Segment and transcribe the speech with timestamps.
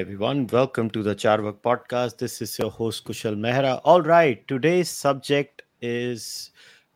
[0.00, 0.46] Everyone.
[0.46, 2.16] Welcome to the Carvaka podcast.
[2.16, 3.82] This is your host, Kushal Mehra.
[3.84, 6.52] All right, today's subject is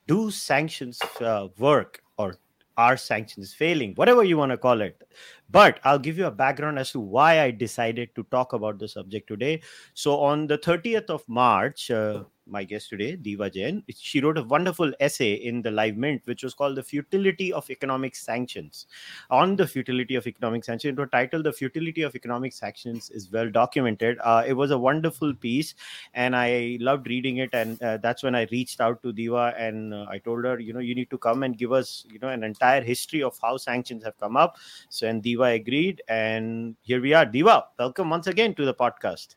[0.06, 2.36] Do sanctions uh, work or
[2.78, 3.92] are sanctions failing?
[3.96, 5.06] Whatever you want to call it.
[5.50, 8.88] But I'll give you a background as to why I decided to talk about the
[8.88, 9.60] subject today.
[9.92, 14.42] So, on the 30th of March, uh, my guest today, Diva Jain, she wrote a
[14.42, 18.86] wonderful essay in the Live Mint, which was called The Futility of Economic Sanctions.
[19.30, 23.50] On the futility of economic sanctions, was titled The Futility of Economic Sanctions is well
[23.50, 24.18] documented.
[24.22, 25.74] Uh, it was a wonderful piece,
[26.14, 27.50] and I loved reading it.
[27.52, 30.72] And uh, that's when I reached out to Diva and uh, I told her, you
[30.72, 33.56] know, you need to come and give us, you know, an entire history of how
[33.56, 34.56] sanctions have come up.
[34.88, 36.02] So, and Diva agreed.
[36.08, 37.24] And here we are.
[37.24, 39.36] Diva, welcome once again to the podcast.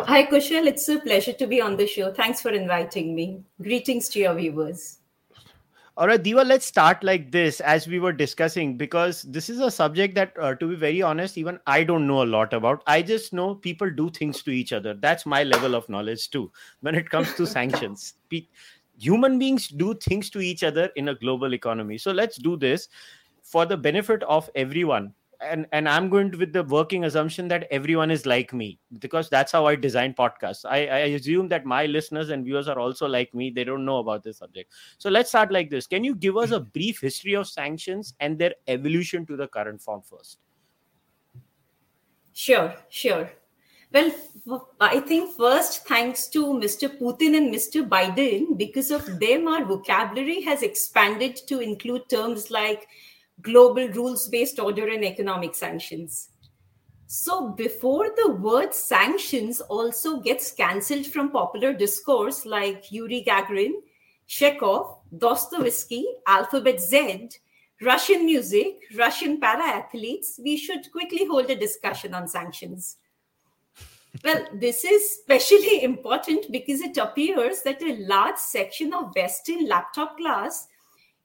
[0.00, 0.66] Hi, Kushal.
[0.66, 2.12] It's a pleasure to be on the show.
[2.12, 3.42] Thanks for inviting me.
[3.60, 4.98] Greetings to your viewers.
[5.96, 9.70] All right, Diva, let's start like this as we were discussing because this is a
[9.70, 12.84] subject that, uh, to be very honest, even I don't know a lot about.
[12.86, 14.94] I just know people do things to each other.
[14.94, 16.52] That's my level of knowledge too.
[16.80, 18.14] When it comes to sanctions,
[18.96, 21.98] human beings do things to each other in a global economy.
[21.98, 22.88] So let's do this
[23.42, 27.66] for the benefit of everyone and and i'm going to, with the working assumption that
[27.70, 30.64] everyone is like me because that's how i design podcasts.
[30.64, 33.50] I, I assume that my listeners and viewers are also like me.
[33.50, 34.72] They don't know about this subject.
[34.98, 35.86] So let's start like this.
[35.86, 39.80] Can you give us a brief history of sanctions and their evolution to the current
[39.80, 40.38] form first?
[42.32, 43.30] Sure sure.
[43.92, 44.12] Well
[44.80, 50.42] i think first thanks to mr putin and mr biden because of them our vocabulary
[50.42, 52.86] has expanded to include terms like
[53.42, 56.30] global rules based order and economic sanctions.
[57.06, 63.72] So, before the word sanctions also gets cancelled from popular discourse like Yuri Gagarin,
[64.26, 67.30] Chekhov, Dostoevsky, Alphabet Z,
[67.80, 72.96] Russian music, Russian para athletes, we should quickly hold a discussion on sanctions.
[74.22, 80.18] Well, this is especially important because it appears that a large section of Western laptop
[80.18, 80.67] class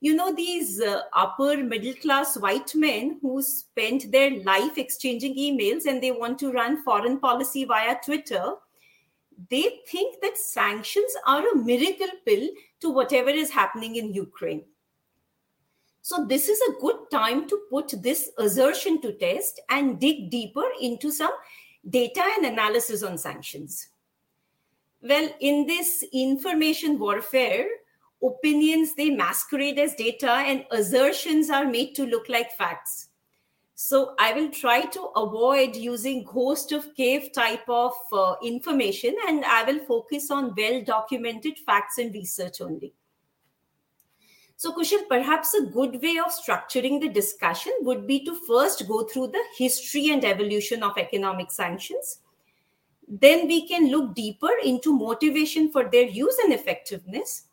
[0.03, 5.85] you know these uh, upper middle class white men who spent their life exchanging emails
[5.85, 8.43] and they want to run foreign policy via twitter
[9.49, 12.47] they think that sanctions are a miracle pill
[12.81, 14.63] to whatever is happening in ukraine.
[16.01, 20.65] So this is a good time to put this assertion to test and dig deeper
[20.81, 21.31] into some
[21.89, 23.87] data and analysis on sanctions.
[25.01, 27.67] Well in this information warfare
[28.23, 33.09] opinions they masquerade as data and assertions are made to look like facts.
[33.75, 39.43] So i will try to avoid using ghost of Kyiv type of uh, information and
[39.43, 42.93] i will focus on well documented facts and research only.
[44.55, 49.03] So kushal perhaps a good way of structuring the discussion would be to first go
[49.03, 52.19] through the history and evolution of economic sanctions.
[53.07, 57.47] Then we can look deeper into motivation for their use and effectiveness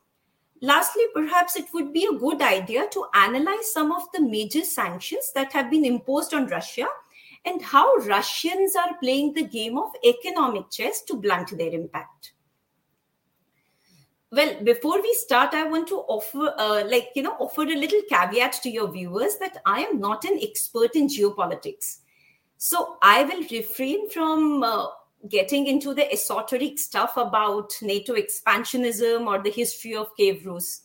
[0.63, 5.33] Lastly, perhaps it would be a good idea to analyze some of the major sanctions
[5.35, 6.87] that have been imposed on Russia
[7.47, 12.33] and how Russians are playing the game of economic chess to blunt their impact.
[14.33, 18.03] Well, before we start, I want to offer, uh, like, you know, offer a little
[18.09, 22.01] caveat to your viewers that I am not an expert in geopolitics.
[22.57, 24.87] So I will refrain from uh,
[25.29, 30.83] getting into the esoteric stuff about NATO expansionism or the history of Kievan Rus.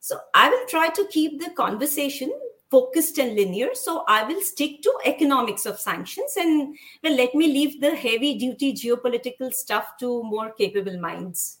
[0.00, 2.32] So I will try to keep the conversation
[2.70, 3.74] focused and linear.
[3.74, 8.38] So I will stick to economics of sanctions and well, let me leave the heavy
[8.38, 11.58] duty geopolitical stuff to more capable minds.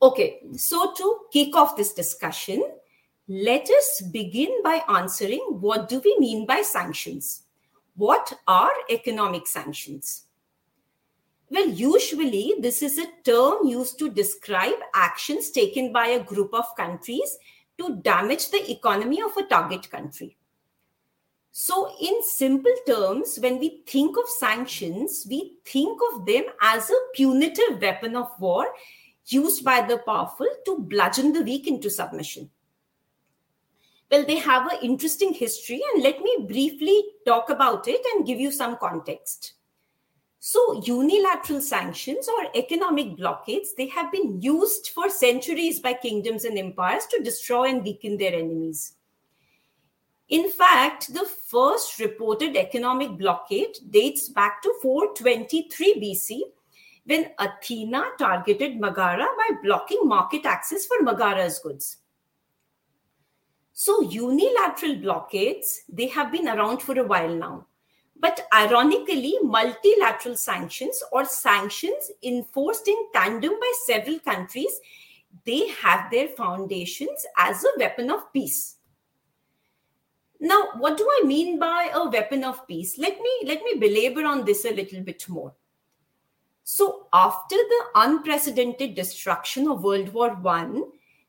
[0.00, 2.62] Okay, so to kick off this discussion,
[3.26, 7.42] let us begin by answering what do we mean by sanctions?
[7.98, 10.26] What are economic sanctions?
[11.50, 16.76] Well, usually this is a term used to describe actions taken by a group of
[16.76, 17.36] countries
[17.76, 20.36] to damage the economy of a target country.
[21.50, 27.00] So, in simple terms, when we think of sanctions, we think of them as a
[27.14, 28.68] punitive weapon of war
[29.26, 32.48] used by the powerful to bludgeon the weak into submission.
[34.10, 38.40] Well, they have an interesting history, and let me briefly talk about it and give
[38.40, 39.54] you some context.
[40.40, 46.56] So, unilateral sanctions or economic blockades, they have been used for centuries by kingdoms and
[46.56, 48.94] empires to destroy and weaken their enemies.
[50.28, 56.40] In fact, the first reported economic blockade dates back to 423 BC
[57.04, 61.96] when Athens targeted Megara by blocking market access for Megara's goods.
[63.80, 67.66] So unilateral blockades, they have been around for a while now.
[68.18, 74.80] But ironically, multilateral sanctions or sanctions enforced in tandem by several countries,
[75.46, 78.78] they have their foundations as a weapon of peace.
[80.40, 82.98] Now, what do I mean by a weapon of peace?
[82.98, 85.54] Let me let me belabor on this a little bit more.
[86.64, 90.82] So, after the unprecedented destruction of World War One,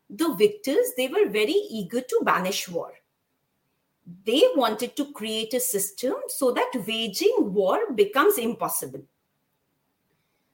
[0.10, 2.92] the victors they were very eager to banish war
[4.26, 9.04] they wanted to create a system so that waging war becomes impossible.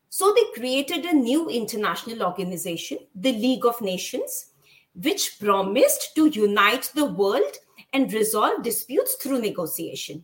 [0.10, 4.48] So they created a new international organization, the League of Nations,
[4.94, 7.58] which promised to unite the world
[7.92, 10.24] and resolve disputes through negotiation.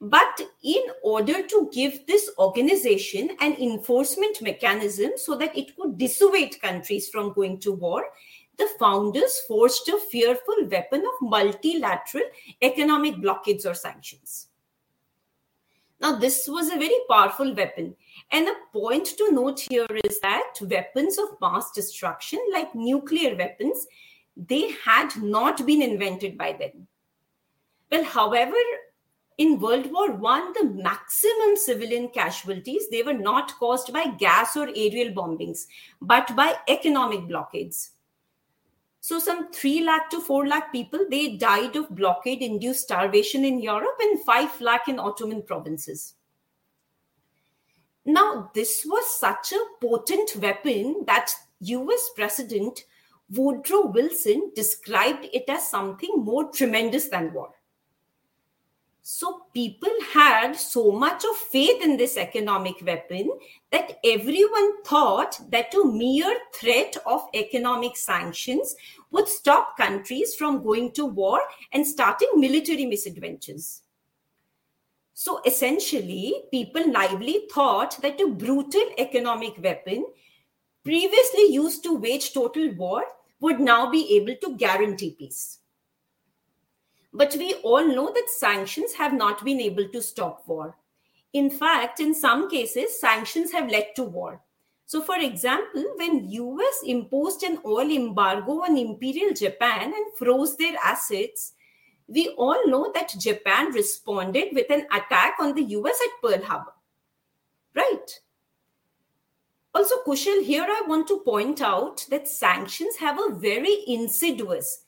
[0.00, 6.60] But in order to give this organization an enforcement mechanism so that it could dissuade
[6.60, 8.06] countries from going to war,
[8.56, 12.24] the founders forged a fearful weapon of multilateral
[12.62, 14.48] economic blockades or sanctions.
[16.00, 17.94] Now, this was a very powerful weapon.
[18.32, 23.86] And a point to note here is that weapons of mass destruction, like nuclear weapons,
[24.34, 26.86] they had not been invented by then.
[27.92, 28.56] Well, however,
[29.40, 34.68] in World War One, the maximum civilian casualties they were not caused by gas or
[34.68, 35.66] aerial bombings,
[36.02, 37.92] but by economic blockades.
[39.00, 43.96] So some 3 lakh to 4 lakh people, they died of blockade-induced starvation in Europe
[44.02, 46.16] and 5 lakh in Ottoman provinces.
[48.04, 52.84] Now, this was such a potent weapon that US President
[53.30, 57.54] Woodrow Wilson described it as something more tremendous than war.
[59.12, 63.28] So people had so much of faith in this economic weapon
[63.72, 68.76] that everyone thought that a mere threat of economic sanctions
[69.10, 71.40] would stop countries from going to war
[71.72, 73.82] and starting military misadventures.
[75.12, 80.06] So essentially, people naively thought that a brutal economic weapon
[80.84, 83.02] previously used to wage total war
[83.40, 85.59] would now be able to guarantee peace.
[87.12, 90.76] But we all know that sanctions have not been able to stop war.
[91.32, 94.42] In fact, in some cases, sanctions have led to war.
[94.86, 100.76] So, for example, when US imposed an oil embargo on Imperial Japan and froze their
[100.84, 101.52] assets,
[102.08, 106.72] we all know that Japan responded with an attack on the US at Pearl Harbor.
[107.74, 108.20] Right?
[109.72, 114.82] Also, Kushal, here I want to point out that sanctions have a very insidious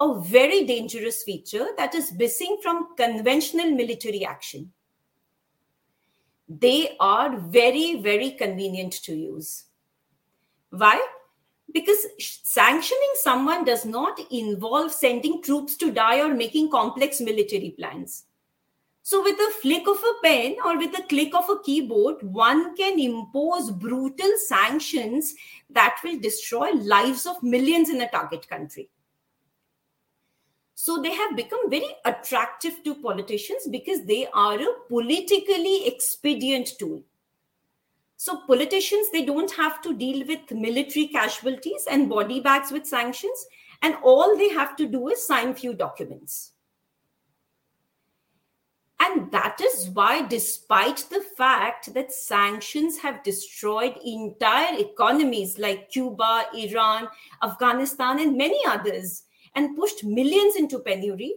[0.00, 4.72] a very dangerous feature that is missing from conventional military action.
[6.48, 9.64] They are very, very convenient to use.
[10.70, 11.04] Why?
[11.72, 18.24] Because sanctioning someone does not involve sending troops to die or making complex military plans.
[19.02, 22.76] So, with a flick of a pen or with a click of a keyboard, one
[22.76, 25.34] can impose brutal sanctions
[25.70, 28.90] that will destroy lives of millions in a target country.
[30.80, 37.02] So they have become very attractive to politicians because they are a politically expedient tool.
[38.16, 43.44] So politicians, they don't have to deal with military casualties and body bags with sanctions.
[43.82, 46.52] And all they have to do is sign few documents.
[49.00, 56.44] And that is why, despite the fact that sanctions have destroyed entire economies like Cuba,
[56.54, 57.08] Iran,
[57.42, 59.24] Afghanistan, and many others,
[59.58, 61.34] and pushed millions into penury,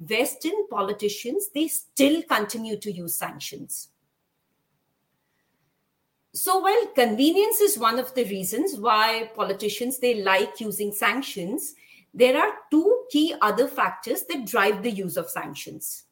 [0.00, 3.88] Western politicians, they still continue to use sanctions.
[6.32, 11.74] So while convenience is one of the reasons why politicians they like using sanctions,
[12.14, 16.04] there are two key other factors that drive the use of sanctions.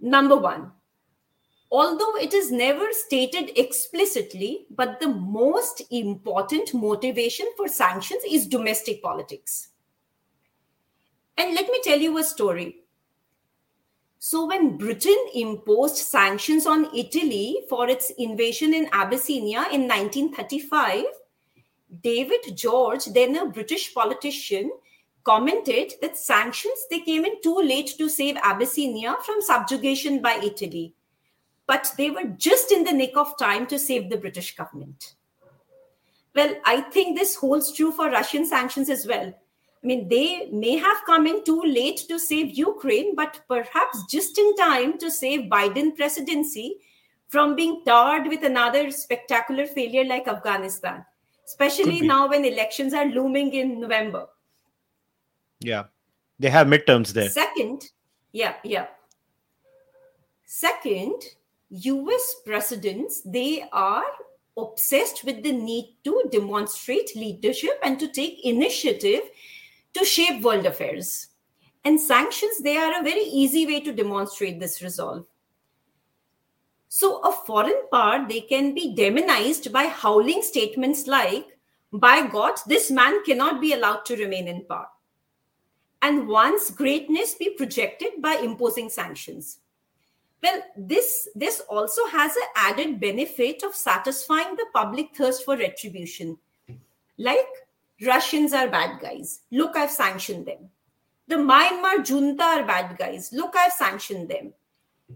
[0.00, 0.72] Number one,
[1.70, 9.02] although it is never stated explicitly, but the most important motivation for sanctions is domestic
[9.02, 9.68] politics.
[11.36, 12.76] And let me tell you a story.
[14.18, 21.04] So, when Britain imposed sanctions on Italy for its invasion in Abyssinia in 1935,
[22.02, 24.72] David George, then a British politician,
[25.22, 30.94] commented that sanctions they came in too late to save Abyssinia from subjugation by Italy
[31.68, 35.14] but they were just in the nick of time to save the British government.
[36.34, 39.26] Well, I think this holds true for Russian sanctions as well.
[39.28, 44.38] I mean, they may have come in too late to save Ukraine, but perhaps just
[44.38, 46.78] in time to save Biden presidency
[47.28, 51.04] from being tarred with another spectacular failure like Afghanistan,
[51.44, 54.26] especially now when elections are looming in November.
[55.60, 55.84] Yeah,
[56.38, 57.28] they have midterms there.
[57.28, 57.90] Second,
[58.32, 58.86] yeah, yeah.
[60.46, 61.22] Second,
[61.70, 64.04] US presidents, they are
[64.56, 69.22] obsessed with the need to demonstrate leadership and to take initiative
[69.94, 71.28] to shape world affairs.
[71.84, 75.26] And sanctions, they are a very easy way to demonstrate this resolve.
[76.88, 81.58] So, a foreign power, they can be demonized by howling statements like,
[81.92, 84.88] by God, this man cannot be allowed to remain in power.
[86.00, 89.58] And one's greatness be projected by imposing sanctions.
[90.42, 96.38] Well, this, this also has an added benefit of satisfying the public thirst for retribution.
[97.18, 97.48] Like,
[98.06, 99.40] Russians are bad guys.
[99.50, 100.70] Look, I've sanctioned them.
[101.26, 103.32] The Myanmar junta are bad guys.
[103.32, 104.52] Look, I've sanctioned them.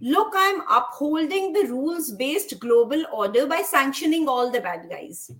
[0.00, 5.30] Look, I'm upholding the rules based global order by sanctioning all the bad guys.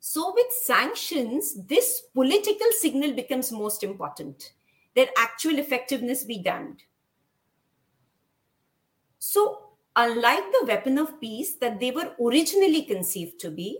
[0.00, 4.52] So, with sanctions, this political signal becomes most important.
[4.96, 6.82] Their actual effectiveness be damned.
[9.24, 9.60] So,
[9.94, 13.78] unlike the weapon of peace that they were originally conceived to be,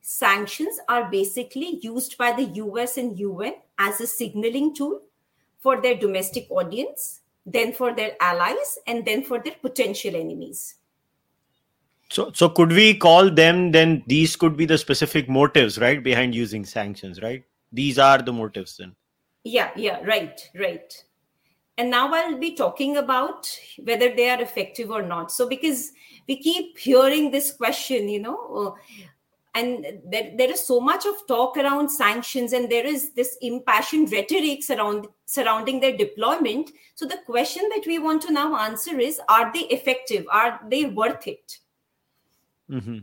[0.00, 5.02] sanctions are basically used by the US and UN as a signaling tool
[5.58, 10.76] for their domestic audience, then for their allies, and then for their potential enemies.
[12.08, 14.04] So, so could we call them then?
[14.06, 17.42] These could be the specific motives, right, behind using sanctions, right?
[17.72, 18.94] These are the motives then.
[19.42, 21.04] Yeah, yeah, right, right.
[21.78, 23.48] And now I'll be talking about
[23.84, 25.30] whether they are effective or not.
[25.30, 25.92] So, because
[26.26, 28.98] we keep hearing this question, you know, uh,
[29.54, 34.12] and there, there is so much of talk around sanctions and there is this impassioned
[34.12, 39.20] rhetoric surround, surrounding their deployment so the question that we want to now answer is
[39.28, 41.58] are they effective are they worth it
[42.70, 42.98] mm-hmm.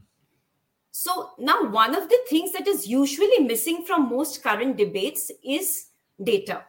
[0.91, 5.87] so now one of the things that is usually missing from most current debates is
[6.23, 6.63] data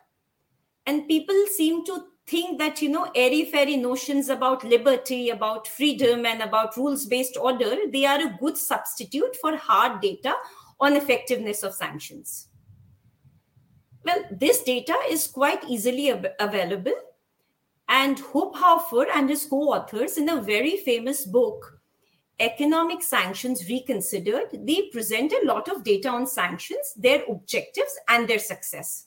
[0.86, 6.26] and people seem to think that you know airy fairy notions about liberty about freedom
[6.26, 10.34] and about rules based order they are a good substitute for hard data
[10.80, 12.48] on effectiveness of sanctions.
[14.04, 16.94] Well this data is quite easily ab- available.
[17.88, 21.80] And hope Hufbauer and his co-authors in a very famous book
[22.40, 28.38] economic sanctions reconsidered they present a lot of data on sanctions their objectives and their
[28.38, 29.06] success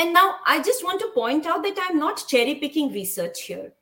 [0.00, 3.74] and now I just want to point out that I'm not cherry picking research here.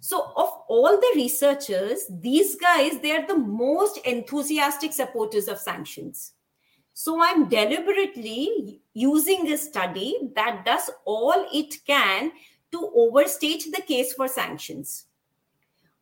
[0.00, 6.34] So, of all the researchers, these guys, they are the most enthusiastic supporters of sanctions.
[6.92, 12.32] So, I'm deliberately using a study that does all it can
[12.72, 15.06] to overstate the case for sanctions.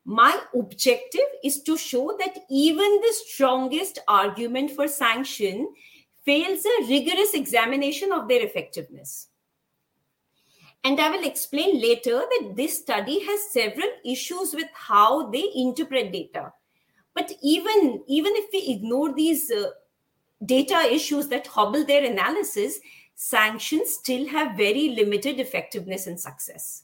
[0.05, 5.73] My objective is to show that even the strongest argument for sanction
[6.25, 9.29] fails a rigorous examination of their effectiveness.
[10.85, 16.13] And I will explain later that this study has several issues with how they interpret
[16.13, 16.53] data.
[17.15, 19.71] But even, even if we ignore these uh,
[20.45, 22.81] data issues that hobble their analysis,
[23.15, 26.83] sanctions still have very limited effectiveness and success.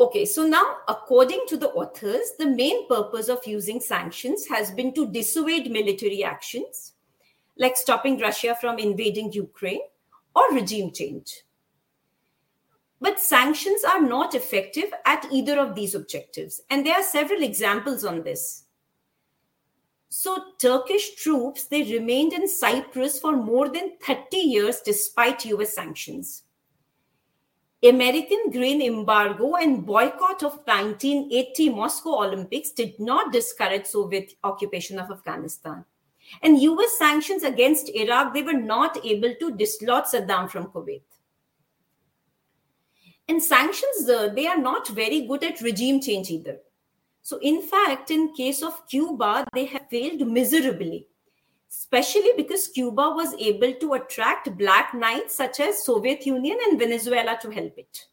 [0.00, 4.94] Okay, so now, according to the authors, the main purpose of using sanctions has been
[4.94, 6.94] to dissuade military actions,
[7.56, 9.80] like stopping Russia from invading Ukraine
[10.34, 11.42] or regime change.
[13.00, 16.60] But sanctions are not effective at either of these objectives.
[16.68, 18.64] And there are several examples on this.
[20.08, 26.44] So, Turkish troops, they remained in Cyprus for more than 30 years despite US sanctions.
[27.84, 35.12] American grain embargo and boycott of 1980 Moscow Olympics did not discourage Soviet occupation of
[35.12, 35.84] Afghanistan.
[36.42, 41.02] And US sanctions against Iraq, they were not able to dislodge Saddam from Kuwait
[43.28, 46.58] and sanctions uh, they are not very good at regime change either.
[47.22, 51.06] So in fact in case of cuba they have failed miserably
[51.70, 57.38] especially because cuba was able to attract black knights such as soviet union and venezuela
[57.42, 58.06] to help it.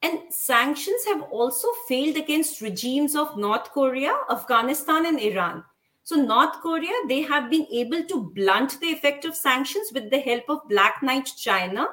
[0.00, 5.64] And sanctions have also failed against regimes of north korea afghanistan and iran.
[6.04, 10.20] So north korea they have been able to blunt the effect of sanctions with the
[10.20, 11.88] help of black knight china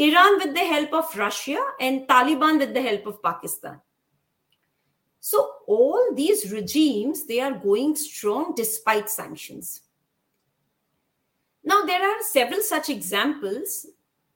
[0.00, 3.78] Iran with the help of Russia, and Taliban with the help of Pakistan.
[5.20, 9.82] So all these regimes, they are going strong despite sanctions.
[11.62, 13.86] Now, there are several such examples,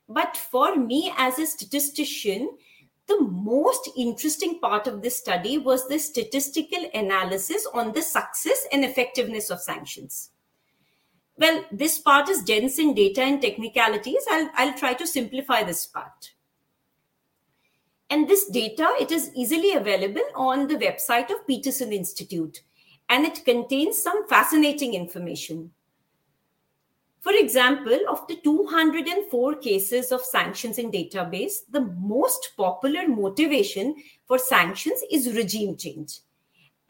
[0.07, 2.59] but for me as a statistician,
[3.07, 8.85] the most interesting part of this study was the statistical analysis on the success and
[8.85, 10.31] effectiveness of sanctions.
[11.37, 14.25] Well, this part is dense in data and technicalities.
[14.31, 16.33] I'll, I'll try to simplify this part.
[18.09, 22.63] And this data, it is easily available on the website of Peterson Institute,
[23.09, 25.73] and it contains some fascinating information.
[27.21, 33.97] For example, of the 204 cases of sanctions in database, the most popular motivation
[34.29, 36.21] for sanctions is regime change.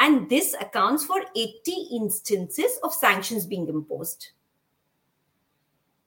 [0.01, 4.33] And this accounts for 80 instances of sanctions being imposed.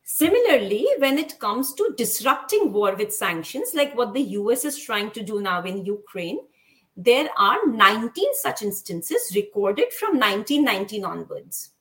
[0.09, 5.11] Similarly, when it comes to disrupting war with sanctions, like what the US is trying
[5.11, 6.39] to do now in Ukraine,
[6.95, 11.71] there are 19 such instances recorded from 1919 onwards.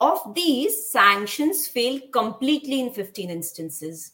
[0.00, 4.12] Of these, sanctions failed completely in 15 instances.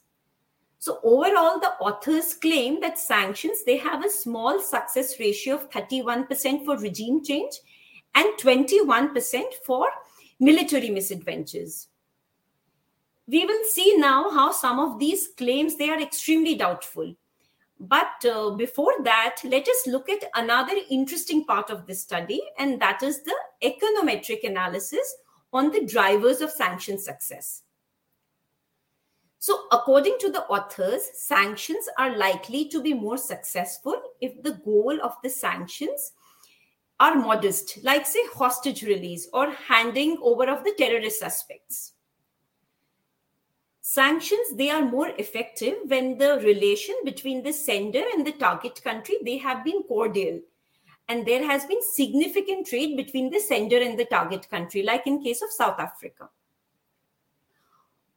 [0.79, 6.65] So overall, the authors claim that sanctions, they have a small success ratio of 31%
[6.65, 7.61] for regime change
[8.15, 9.89] and 21% for
[10.39, 11.90] military misadventures.
[13.27, 17.15] We will see now how some of these claims, they are extremely doubtful.
[17.79, 22.81] But uh, before that, let us look at another interesting part of this study, and
[22.81, 25.17] that is the econometric analysis
[25.53, 27.63] on the drivers of sanction success.
[29.39, 35.01] So, according to the authors, sanctions are likely to be more successful if the goal
[35.03, 36.13] of the sanctions
[37.01, 41.95] are modest, like, say, hostage release or handing over of the terrorist suspects.
[43.93, 49.17] Sanctions, they are more effective when the relation between the sender and the target country,
[49.25, 50.39] they have been cordial.
[51.09, 55.25] And there has been significant trade between the sender and the target country, like in
[55.25, 56.29] case of South Africa.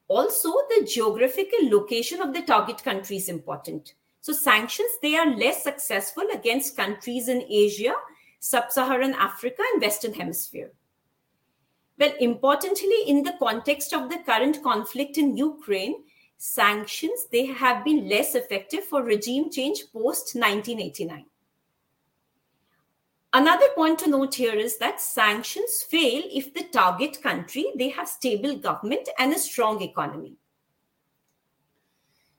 [0.07, 3.95] Also the geographical location of the target country is important.
[4.21, 7.95] So sanctions they are less successful against countries in asia
[8.39, 10.71] sub-saharan africa and western hemisphere
[11.99, 15.95] well importantly in the context of the current conflict in ukraine
[16.37, 21.25] sanctions they have been less effective for regime change post 1989
[23.35, 28.07] Another point to note here is that sanctions fail if the target country they have
[28.07, 30.35] stable government and a strong economy.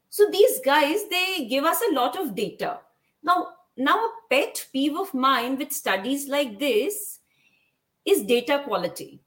[0.09, 2.79] So these guys they give us a lot of data.
[3.25, 7.19] Now now a pet peeve of mine with studies like this
[8.05, 9.24] is data quality.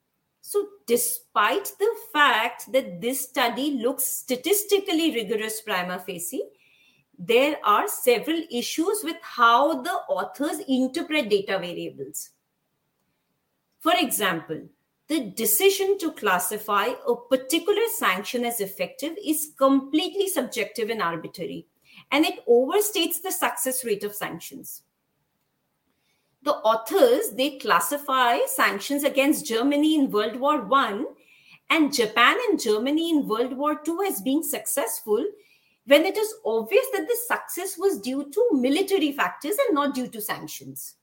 [0.48, 6.42] So despite the fact that this study looks statistically rigorous prima facie,
[7.20, 12.30] there are several issues with how the authors interpret data variables.
[13.82, 14.62] For example,
[15.10, 21.68] the decision to classify a particular sanction as effective is completely subjective and arbitrary,
[22.10, 24.84] and it overstates the success rate of sanctions.
[26.44, 31.06] The authors they classify sanctions against Germany in World War I
[31.70, 35.26] and Japan and Germany in World War II as being successful
[35.86, 40.08] when it is obvious that the success was due to military factors and not due
[40.08, 40.96] to sanctions.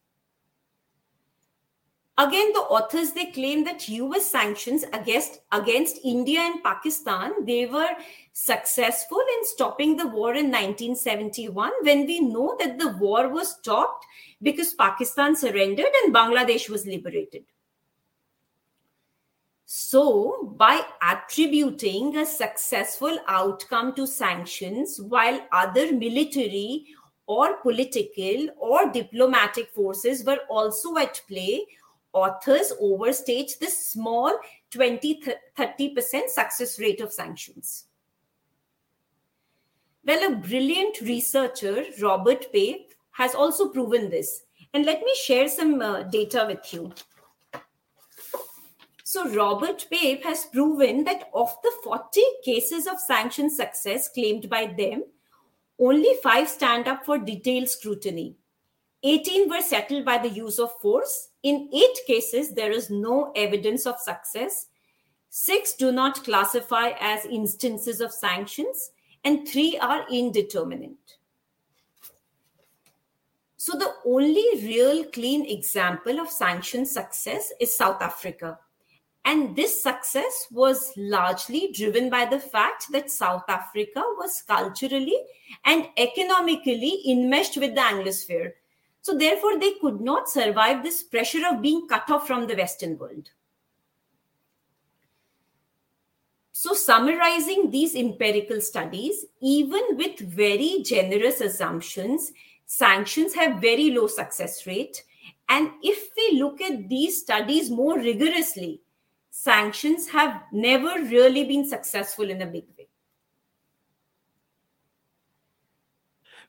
[2.17, 7.91] Again, the authors they claim that US sanctions against, against India and Pakistan they were
[8.33, 14.07] successful in stopping the war in 1971 when we know that the war was stopped
[14.45, 17.45] because Pakistan surrendered and Bangladesh was liberated.
[19.65, 26.87] So, by attributing a successful outcome to sanctions while other military
[27.27, 31.65] or political or diplomatic forces were also at play,
[32.13, 34.39] authors overstate the small
[34.71, 35.23] 20
[35.57, 37.87] 30% success rate of sanctions.
[40.05, 44.43] Well, a brilliant researcher, Robert Pape, has also proven this.
[44.73, 46.93] And let me share some uh, data with you.
[49.05, 54.75] So, Robert Pape has proven that of the 40 cases of sanction success claimed by
[54.77, 55.05] them,
[55.79, 58.37] only five stand up for detailed scrutiny.
[59.05, 61.29] 18 were settled by the use of force.
[61.43, 64.67] In eight cases, there is no evidence of success.
[65.29, 68.91] Six do not classify as instances of sanctions,
[69.23, 71.19] and three are indeterminate.
[73.65, 78.59] So, the only real clean example of sanction success is South Africa
[79.25, 85.19] and this success was largely driven by the fact that South Africa was culturally
[85.65, 88.51] and economically enmeshed with the Anglosphere.
[89.01, 92.99] So, therefore, they could not survive this pressure of being cut off from the Western
[92.99, 93.31] world.
[96.53, 102.31] So, summarizing these empirical studies, even with very generous assumptions,
[102.67, 105.03] sanctions have very low success rate.
[105.49, 108.81] And if we look at these studies more rigorously,
[109.31, 112.89] sanctions have never really been successful in a big way.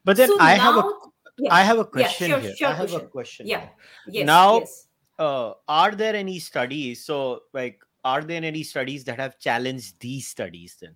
[0.04, 2.56] But then So I have a now- yeah, I have a yeah, question sure, here.
[2.56, 3.48] sure, I have a question.
[3.48, 3.70] Yeah.
[4.08, 4.88] Yes, Now- yes.
[5.18, 7.06] Uh, are there any studies?
[7.06, 10.76] So, like, are there any studies that have challenged these studies?
[10.80, 10.96] Then,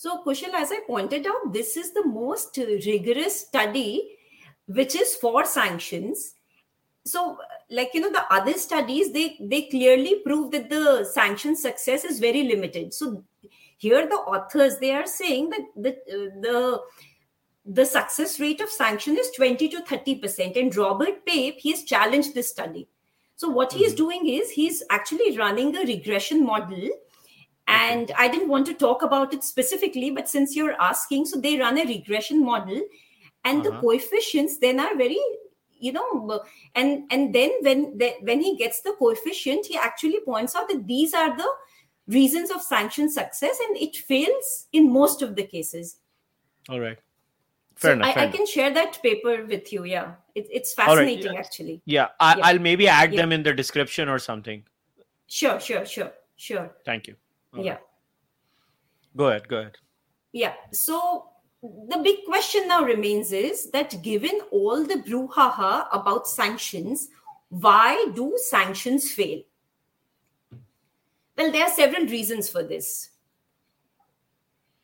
[0.00, 4.16] So, Kushal, as I pointed out, this is the most rigorous study
[4.66, 6.36] which is for sanctions.
[7.04, 7.36] So,
[7.70, 12.18] like you know, the other studies they they clearly prove that the sanction success is
[12.18, 12.94] very limited.
[12.94, 13.24] So,
[13.76, 15.92] here the authors they are saying that the
[16.46, 16.80] the
[17.66, 21.82] the success rate of sanction is 20 to 30 percent and robert pape he has
[21.90, 22.86] challenged this study
[23.36, 23.96] so what he is Mhm.
[23.98, 26.88] doing is he's actually running a regression model
[27.70, 31.58] and i didn't want to talk about it specifically but since you're asking so they
[31.58, 32.80] run a regression model
[33.44, 33.80] and the Uh-huh.
[33.80, 35.20] coefficients then are very
[35.78, 36.42] you know
[36.74, 40.86] and and then when the, when he gets the coefficient he actually points out that
[40.86, 41.48] these are the
[42.08, 45.96] reasons of sanction success and it fails in most of the cases
[46.68, 46.98] all right,
[47.76, 48.16] fair so enough.
[48.16, 51.40] I, I can share that paper with you yeah it, it's right, fascinating yeah.
[51.40, 52.46] actually Yeah, I, Yeah.
[52.46, 53.22] I'll maybe add Yeah.
[53.22, 54.62] them in the description or something.
[55.28, 57.16] sure sure sure sure Thank you.
[57.56, 57.78] Yeah
[59.16, 59.48] Go ahead.
[59.48, 59.76] Go ahead.
[60.32, 60.54] Yeah.
[60.72, 61.30] So
[61.62, 67.08] the big question now remains is that given all the brouhaha about sanctions,
[67.48, 69.42] why do sanctions fail?
[71.36, 73.10] Well, there are several reasons for this.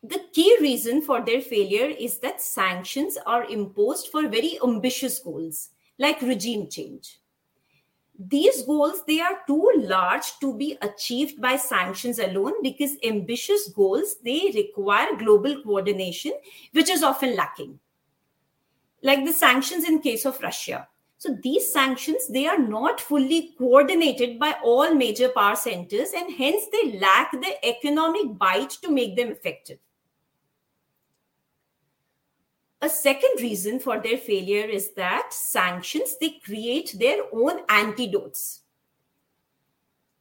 [0.03, 5.71] The key reason for their failure is that sanctions are imposed for very ambitious goals,
[5.99, 7.19] like regime change
[8.19, 14.17] these goals they are too large to be achieved by sanctions alone because ambitious goals
[14.25, 16.33] they require global coordination
[16.73, 17.79] which is often lacking.
[19.03, 20.89] Like the sanctions in case of russia.
[21.19, 26.65] So these sanctions they are not fully coordinated by all major power centers and hence
[26.73, 29.79] they lack the economic bite to make them effective
[32.83, 38.61] a second reason for their failure is that sanctions they create their own antidotes.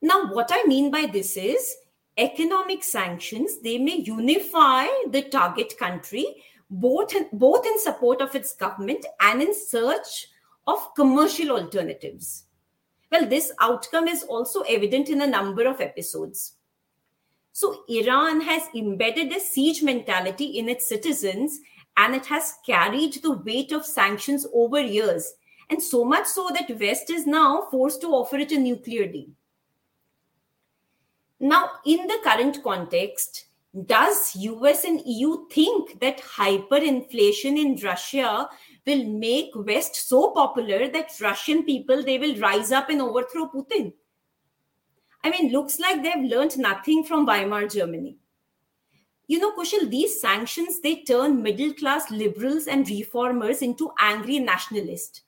[0.01, 1.75] Now what i mean by this is
[2.17, 6.25] economic sanctions they may unify the target country
[6.69, 10.27] both in, both in support of its government and in search
[10.65, 12.45] of commercial alternatives.
[13.11, 16.53] Well this outcome is also evident in a number of episodes.
[17.51, 21.59] So iran has embedded a siege mentality in its citizens
[21.97, 25.33] and it has carried the weight of sanctions over years
[25.69, 29.27] and so much so that west is now forced to offer it a nuclear deal.
[31.39, 33.45] Now in the current context
[33.85, 38.47] does us and eu think that hyperinflation in russia
[38.87, 43.91] will make west so popular that russian people they will rise up and overthrow putin?
[45.25, 48.15] I mean looks like they've learned nothing from weimar germany
[49.27, 55.21] you know kushal these sanctions they turn middle class liberals and reformers into angry nationalists.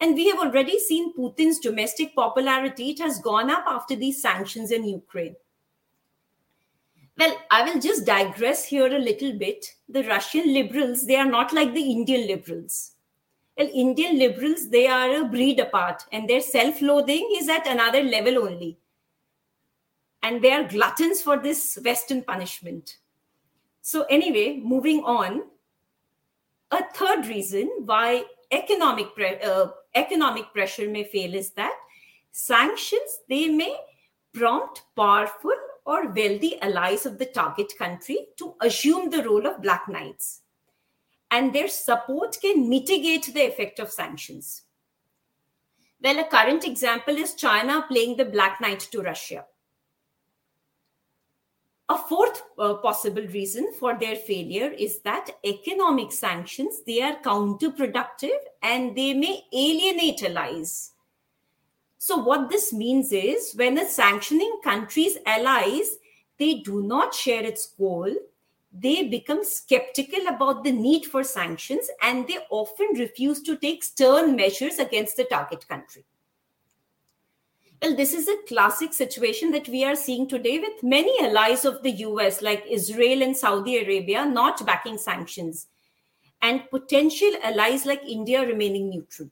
[0.00, 4.70] And we have already seen putin's domestic popularity it has gone up after these sanctions
[4.70, 5.36] in ukraine.
[7.18, 9.66] Well i will just digress here a little bit.
[9.88, 12.92] The russian liberals they are not like the indian liberals.
[13.58, 18.38] Well indian liberals they are a breed apart and their self-loathing is at another level
[18.38, 18.78] only.
[20.22, 22.96] And they are gluttons for this western punishment
[23.86, 25.42] so, anyway, moving on,
[26.70, 31.76] a third reason why economic pre- uh, economic pressure may fail is that
[32.32, 33.76] sanctions they may
[34.32, 35.52] prompt powerful
[35.84, 40.40] or wealthy allies of the target country to assume the role of black knights.
[41.30, 44.62] And their support can mitigate the effect of sanctions.
[46.02, 49.44] Well a current example is china playing the black knight to russia
[51.88, 58.38] a fourth uh, possible reason for their failure is that economic sanctions they are counterproductive
[58.62, 60.92] and they may alienate allies.
[61.98, 65.96] So what this means is when a sanctioning country's allies
[66.38, 68.10] they do not share its goal
[68.76, 74.34] they become skeptical about the need for sanctions and they often refuse to take stern
[74.34, 76.04] measures against the target country
[77.84, 81.82] well, this is a classic situation that we are seeing today with many allies of
[81.82, 85.66] the US, like Israel and Saudi Arabia, not backing sanctions,
[86.40, 89.28] and potential allies like India remaining neutral.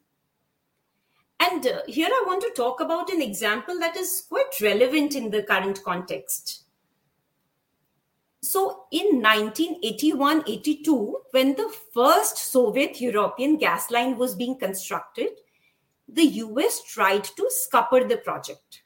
[1.41, 5.31] And uh, here I want to talk about an example that is quite relevant in
[5.31, 6.65] the current context.
[8.43, 15.31] So, in 1981 82, when the first Soviet European gas line was being constructed,
[16.09, 18.83] the US tried to scupper the project.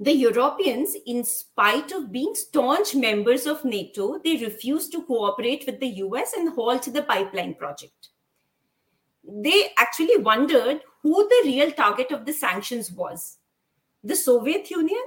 [0.00, 5.80] The Europeans, in spite of being staunch members of NATO, they refused to cooperate with
[5.80, 8.08] the US and halt the pipeline project.
[9.22, 13.38] They actually wondered who the real target of the sanctions was
[14.02, 15.02] the Soviet Union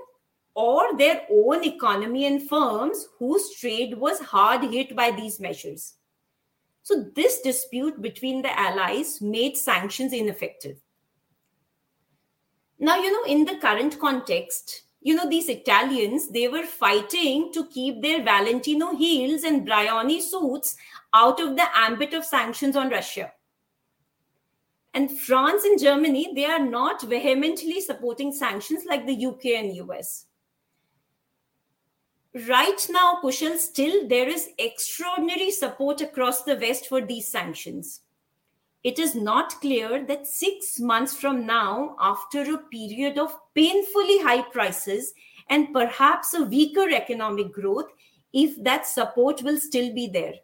[0.55, 5.96] or their own economy and firms whose trade was hard hit by these measures.
[6.87, 10.77] So, this dispute between the allies made sanctions ineffective.
[12.79, 17.67] Now, you know, in the current context, you know, these Italians, they were fighting to
[17.67, 20.77] keep their Valentino heels and Brioni suits
[21.13, 23.33] out of the ambit of sanctions on Russia.
[24.93, 30.26] And France and Germany, they are not vehemently supporting sanctions like the UK and US
[32.47, 38.01] right now, Kushal, still there is extraordinary support across the West for these sanctions.
[38.83, 44.43] It is not clear that six months from now, after a period of painfully high
[44.43, 45.13] prices
[45.49, 47.91] and perhaps a weaker economic growth,
[48.33, 50.35] if that support will still be there.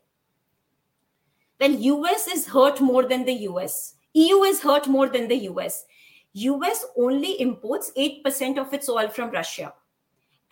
[1.60, 3.96] Well, US is hurt more than the US.
[4.14, 5.86] EU is hurt more than the US.
[6.34, 9.74] US only imports 8% of its oil from Russia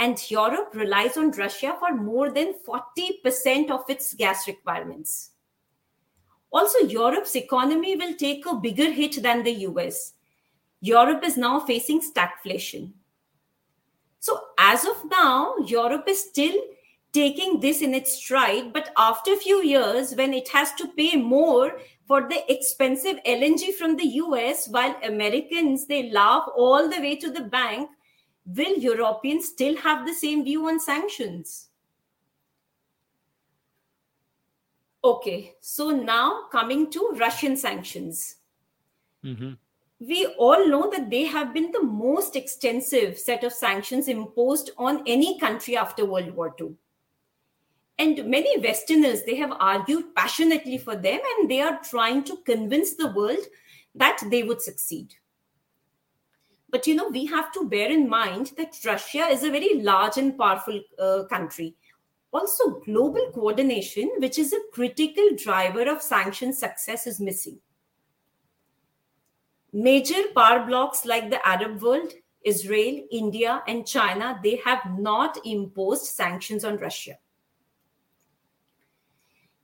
[0.02, 5.30] and Europe relies on Russia for more than 40% of its gas requirements.
[6.52, 10.14] Also, Europe's economy will take a bigger hit than the US.
[10.82, 12.94] Europe is now facing stagflation.
[14.20, 16.60] So, as of now, Europe is still
[17.14, 21.16] taking this in its stride, but after a few years, when it has to pay
[21.16, 27.16] more for the expensive LNG from the US, while Americans they laugh all the way
[27.18, 27.88] to the bank
[28.46, 31.70] will Europeans still have the same view on sanctions?
[35.04, 38.36] Okay, so now coming to Russian sanctions.
[39.26, 39.54] Mm-hmm.
[40.00, 45.04] We all know that they have been the most extensive set of sanctions imposed on
[45.06, 46.76] any country after World War II.
[48.00, 52.96] And many Westerners, they have argued passionately for them and they are trying to convince
[52.96, 53.46] the world
[53.94, 55.14] that they would succeed.
[56.72, 60.18] But you know, we have to bear in mind that Russia is a very large
[60.18, 61.76] and powerful uh, country.
[62.32, 67.60] Also, global coordination, which is a critical driver of sanction success, is missing.
[69.74, 72.14] Major power blocs like the Arab world,
[72.46, 77.18] Israel, India, and China, they have not imposed sanctions on Russia.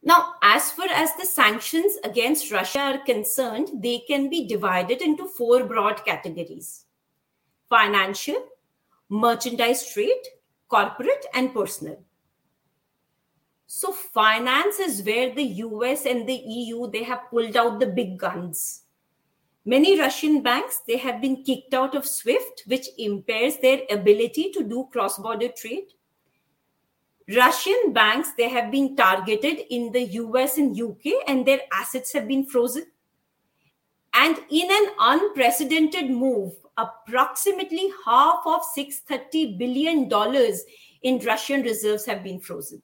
[0.04, 5.26] Now, as far as the sanctions against Russia are concerned, they can be divided into
[5.26, 6.86] four broad categories
[7.70, 8.44] financial,
[9.10, 10.24] merchandise trade,
[10.68, 12.00] corporate, and personal.
[13.66, 18.18] So finance is where the US and the EU they have pulled out the big
[18.18, 18.84] guns.
[19.66, 24.64] Many Russian banks they have been kicked out of SWIFT, which impairs their ability to
[24.64, 25.92] do cross-border trade.
[27.36, 32.30] Russian banks they have been targeted in the US and UK, and their assets have
[32.30, 32.86] been frozen.
[34.14, 40.64] And in an unprecedented move, approximately half of 630 billion dollars
[41.02, 42.82] in Russian reserves have been frozen.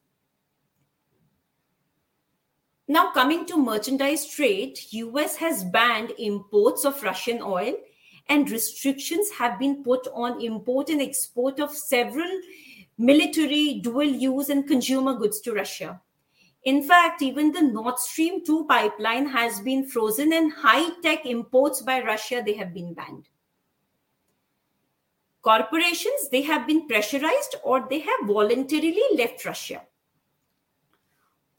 [2.88, 7.76] Now coming to merchandise trade, US has banned imports of Russian oil
[8.30, 12.30] and restrictions have been put on import and export of several
[12.98, 16.02] military, dual use and consumer goods to Russia.
[16.66, 22.02] In fact, even the Nord Stream 2 pipeline has been frozen and high-tech imports by
[22.02, 23.28] Russia they have been banned
[25.44, 29.82] corporations they have been pressurized or they have voluntarily left russia.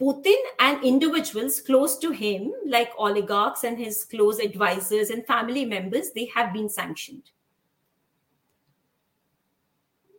[0.01, 6.11] Putin and individuals close to him like oligarchs and his close advisors and family members
[6.14, 7.31] they have been sanctioned.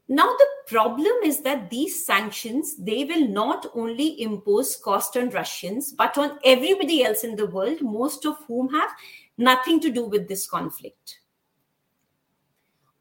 [0.08, 5.92] Now the problem is that these sanctions they will not only impose cost on russians
[5.92, 8.92] but on everybody else in the world most of whom have
[9.38, 11.20] nothing to do with this conflict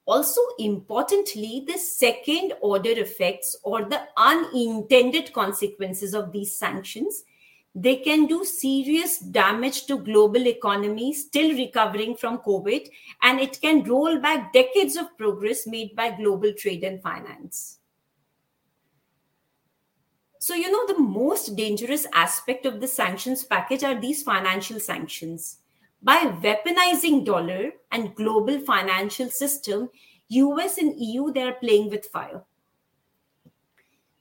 [0.06, 7.24] also importantly the second order effects or the unintended consequences of these sanctions
[7.74, 12.88] they can do serious damage to global economy still recovering from covid
[13.22, 17.78] and it can roll back decades of progress made by global trade and finance.
[20.38, 25.58] So you know the most dangerous aspect of the sanctions package are these financial sanctions
[26.04, 29.88] by weaponizing dollar and global financial system
[30.30, 32.42] us and eu they are playing with fire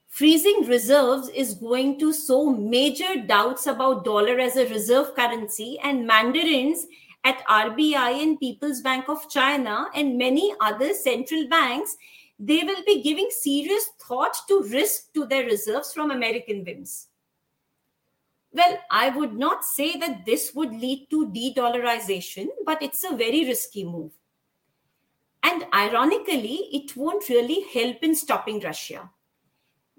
[0.07, 6.05] freezing reserves is going to sow major doubts about dollar as a reserve currency and
[6.05, 6.85] mandarins
[7.23, 11.95] at RBI and People's Bank of China and many other central banks
[12.39, 17.07] they will be giving serious thought to risk to their reserves from American whims.
[18.53, 23.15] Well, I would not say that this would lead to de dollarization, but it's a
[23.15, 24.11] very risky move.
[25.41, 29.09] And ironically, it won't really help in stopping Russia.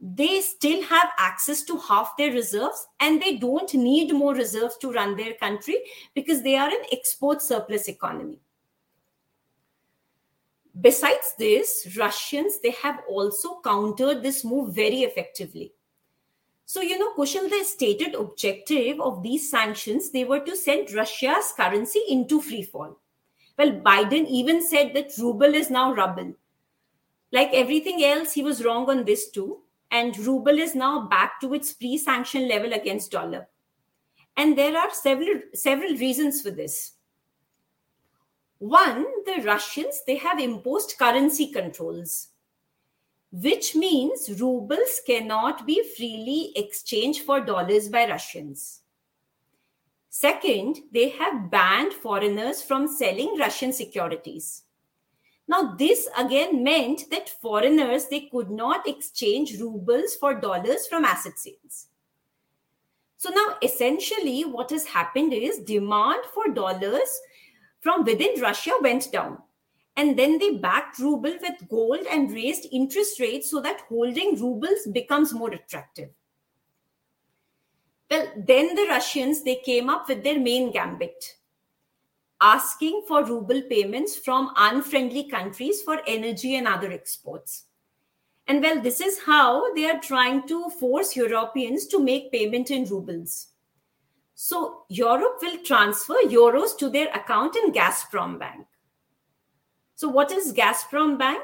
[0.01, 4.93] They still have access to half their reserves and they don't need more reserves to
[4.93, 5.79] run their country
[6.14, 8.38] because they are an export surplus economy.
[10.81, 15.73] Besides this, Russians, they have also countered this move very effectively.
[16.66, 21.53] So, you know, Kushal, the stated objective of these sanctions, they were to send Russia's
[21.57, 22.98] currency into free fall.
[23.59, 26.35] Well, Biden even said that ruble is now rubble.
[27.33, 29.61] Like everything else, he was wrong on this too.
[29.90, 33.48] And ruble is now back to its pre-sanction level against dollar.
[34.37, 36.92] And there are several several reasons for this.
[38.59, 42.29] One, the Russians they have imposed currency controls,
[43.42, 48.83] which means rubles cannot be freely exchanged for dollars by Russians.
[50.09, 54.62] Second, they have banned foreigners from selling Russian securities.
[55.49, 61.37] Now, this again meant that foreigners they could not exchange rubles for dollars from asset
[61.37, 61.88] sales.
[63.16, 67.20] So now essentially what has happened is demand for dollars
[67.81, 69.38] from within Russia went down.
[69.97, 74.87] And then they backed ruble with gold and raised interest rates so that holding rubles
[74.93, 76.11] becomes more attractive.
[78.11, 81.37] Well, then the Russians they came up with their main gambit,
[82.41, 87.65] asking for ruble payments from unfriendly countries for energy and other exports.
[88.47, 92.85] And well, this is how they are trying to force Europeans to make payment in
[92.85, 93.49] rubles.
[94.35, 98.67] So Europe will transfer euros to their account in Gazprom Bank.
[99.95, 101.43] So what is Gazprom Bank?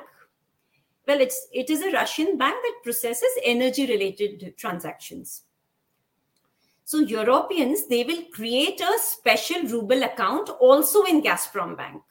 [1.06, 5.42] Well, it's it is a Russian bank that processes energy related transactions.
[6.84, 12.02] So Europeans, they will create a special ruble account also in Gazprom Bank.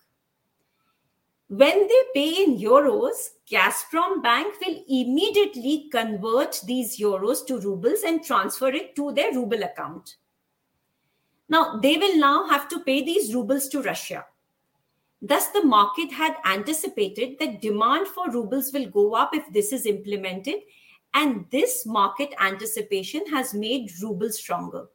[1.49, 8.23] When they pay in euros, Gazprom Bank will immediately convert these euros to rubles and
[8.23, 10.15] transfer it to their ruble account.
[11.49, 14.25] Now, they will now have to pay these rubles to Russia.
[15.21, 19.85] Thus, the market had anticipated that demand for rubles will go up if this is
[19.85, 20.55] implemented
[21.13, 24.87] and this market anticipation has made ruble stronger.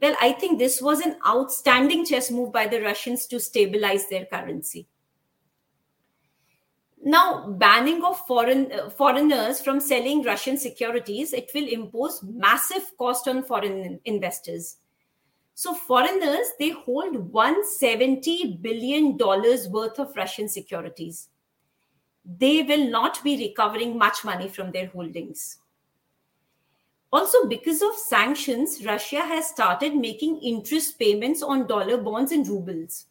[0.00, 4.26] Well, I think this was an outstanding chess move by the Russians to stabilize their
[4.26, 4.88] currency.
[7.04, 13.26] Now, banning of foreign uh, foreigners from selling Russian securities, it will impose massive cost
[13.26, 14.76] on foreign investors.
[15.62, 21.28] So foreigners, they hold 170 billion dollars worth of Russian securities
[22.24, 25.58] they will not be recovering much money from their holdings.
[27.12, 33.06] Also, because of sanctions, Russia has started making interest payments on dollar bonds in rubles.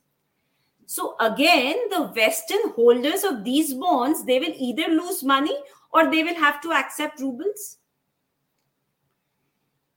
[0.88, 5.56] So again, the Western holders of these bonds, they will either lose money
[5.94, 7.78] or they will have to accept rubles.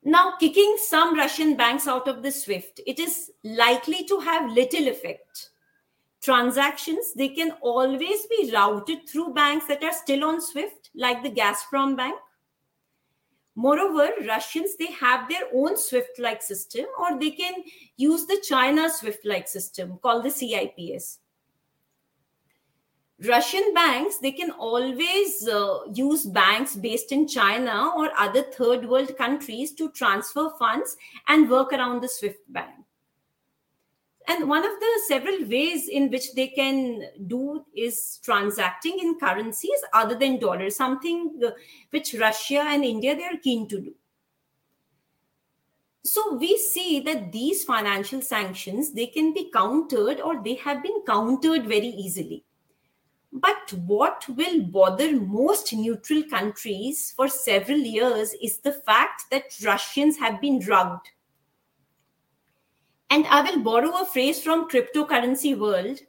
[0.07, 4.89] Now, kicking some Russian banks out of the SWIFT, it is likely to have little
[4.89, 5.51] effect.
[6.21, 11.31] Transactions they can always be routed through banks that are still on swift like the
[11.31, 12.19] gazprom bank.
[13.55, 17.63] Moreover russians they have their own swift like system or they can
[17.97, 21.19] use the china swift like system called the cips
[23.23, 29.17] russian banks they can always uh, use banks based in china or other third world
[29.17, 30.97] countries to transfer funds
[31.29, 32.75] and work around the swift bank.
[34.27, 39.79] And one of the several ways in which they can do is transacting in currencies
[39.93, 41.51] other than dollars something uh,
[41.91, 43.95] which russia and india they are keen to do.
[46.05, 51.03] So we see that these financial sanctions they can be countered or they have been
[51.07, 52.45] countered very easily
[53.35, 60.17] but what will bother most neutral countries for several years is the fact that russians
[60.17, 61.11] have been drugged
[63.15, 66.01] and I will borrow a phrase from cryptocurrency world.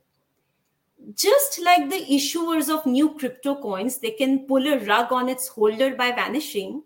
[1.14, 5.48] Just like the issuers of new crypto coins, they can pull a rug on its
[5.48, 6.82] holder by vanishing.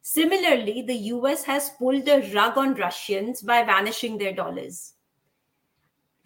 [0.00, 4.93] Similarly, the US has pulled a rug on Russians by vanishing their dollars.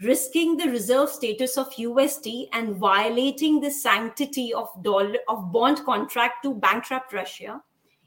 [0.03, 6.45] Risking the reserve status of USD and violating the sanctity of dollar of bond contract
[6.45, 7.61] to bankrupt Russia,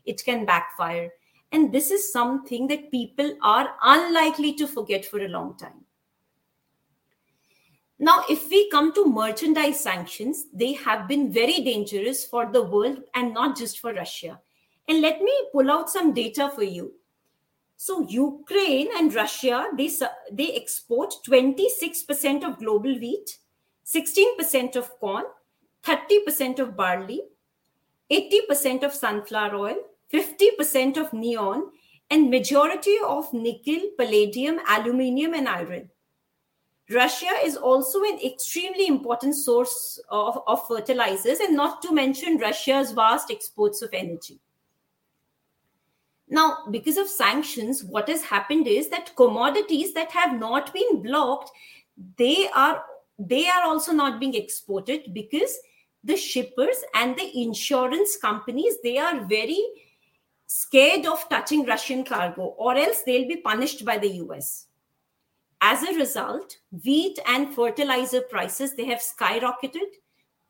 [0.05, 1.11] it can backfire
[1.51, 5.85] and this is something that people are unlikely to forget for a long time.
[7.99, 13.03] Now, if we come to merchandise sanctions, they have been very dangerous for the world
[13.13, 14.39] and not just for Russia.
[14.87, 16.93] And let me pull out some data for you.
[17.84, 19.89] So, Ukraine and Russia, they,
[20.32, 23.39] they export 26% of global wheat,
[23.88, 25.23] 16% of corn,
[25.84, 27.23] 30% of barley,
[28.11, 29.77] 80% of sunflower oil,
[30.13, 31.71] 50% of neon,
[32.11, 35.89] and majority of nickel, palladium, aluminium, and iron.
[36.88, 42.91] Russia is also an extremely important source of, of fertilizers, and not to mention Russia's
[42.91, 44.39] vast exports of energy.
[46.32, 51.51] Now, because of sanctions, what has happened is that commodities that have not been blocked,
[52.17, 52.84] they are
[53.19, 55.55] they are also not being exported because
[56.03, 59.61] the shippers and the insurance companies they are very
[60.47, 64.67] scared of touching Russian cargo, or else they'll be punished by the US.
[65.59, 69.99] As a result, wheat and fertilizer prices they have skyrocketed.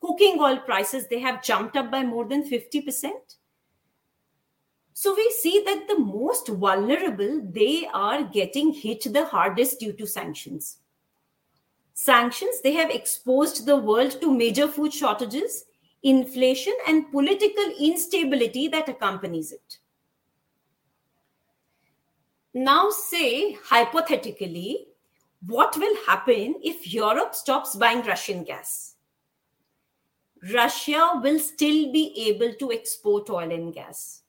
[0.00, 3.10] Cooking oil prices they have jumped up by more than 50%.
[4.94, 10.06] So we see that the most vulnerable they are getting hit the hardest due to
[10.06, 10.78] sanctions.
[11.94, 15.64] Sanctions they have exposed the world to major food shortages,
[16.02, 19.78] inflation and political instability that accompanies it.
[22.54, 24.88] Now say hypothetically
[25.46, 28.94] what will happen if Europe stops buying Russian gas?
[30.52, 34.21] Russia will still be able to export oil and gas.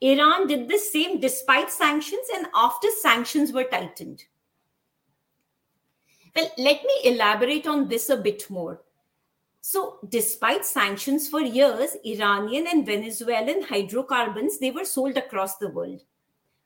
[0.00, 4.24] Iran did the same despite sanctions and after sanctions were tightened.
[6.36, 8.82] Well, let me elaborate on this a bit more.
[9.60, 16.02] So, despite sanctions for years, Iranian and Venezuelan hydrocarbons they were sold across the world.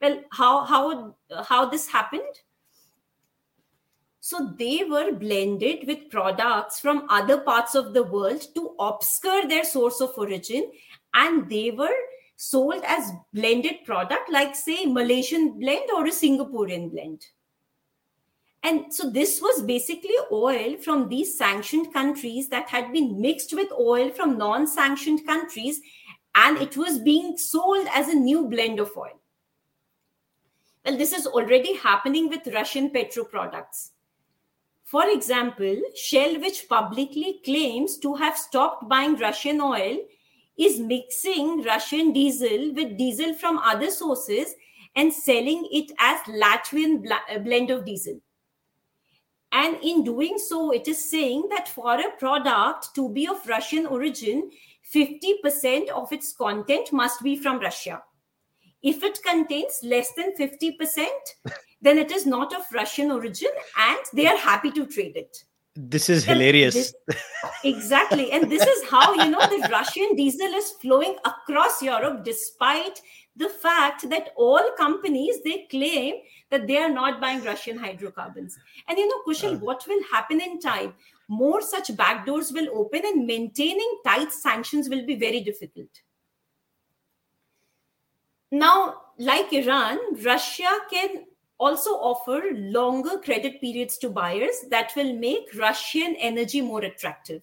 [0.01, 1.17] Well, how how
[1.49, 2.43] how this happened?
[4.21, 9.65] So they were blended with products from other parts of the world to obscure their
[9.65, 10.71] source of origin.
[11.13, 11.99] And they were
[12.43, 17.25] sold as blended product, like say Malaysian blend or a Singaporean blend.
[18.65, 23.71] And so this was basically oil from these sanctioned countries that had been mixed with
[23.73, 25.81] oil from non-sanctioned countries,
[26.35, 29.21] and it was being sold as a new blend of oil.
[30.85, 33.93] Well, this is already happening with Russian petro products.
[34.83, 39.99] For example, Shell, which publicly claims to have stopped buying Russian oil,
[40.59, 44.55] is mixing Russian diesel with diesel from other sources
[44.95, 48.21] and selling it as Latvian uh, blend of diesel.
[49.53, 53.87] And in doing so, it is saying that for a product to be of Russian
[53.87, 54.51] origin,
[54.95, 58.03] 50% of its content must be from Russia.
[58.83, 61.07] If it contains less than 50%,
[61.81, 65.45] then it is not of Russian origin and they are happy to trade it.
[65.75, 66.75] This is hilarious.
[66.75, 66.95] This,
[67.65, 68.31] exactly.
[68.31, 73.01] And this is how, you know, the Russian diesel is flowing across Europe despite
[73.37, 76.17] the fact that all companies they claim
[76.51, 78.59] that they are not buying Russian hydrocarbons.
[78.87, 80.95] And you know, Kushal, uh, what will happen in time?
[81.29, 85.89] More such backdoors will open and maintaining tight sanctions will be very difficult.
[88.51, 91.25] Now, like Iran, Russia can
[91.63, 97.43] also offer longer credit periods to buyers that will make Russian energy more attractive.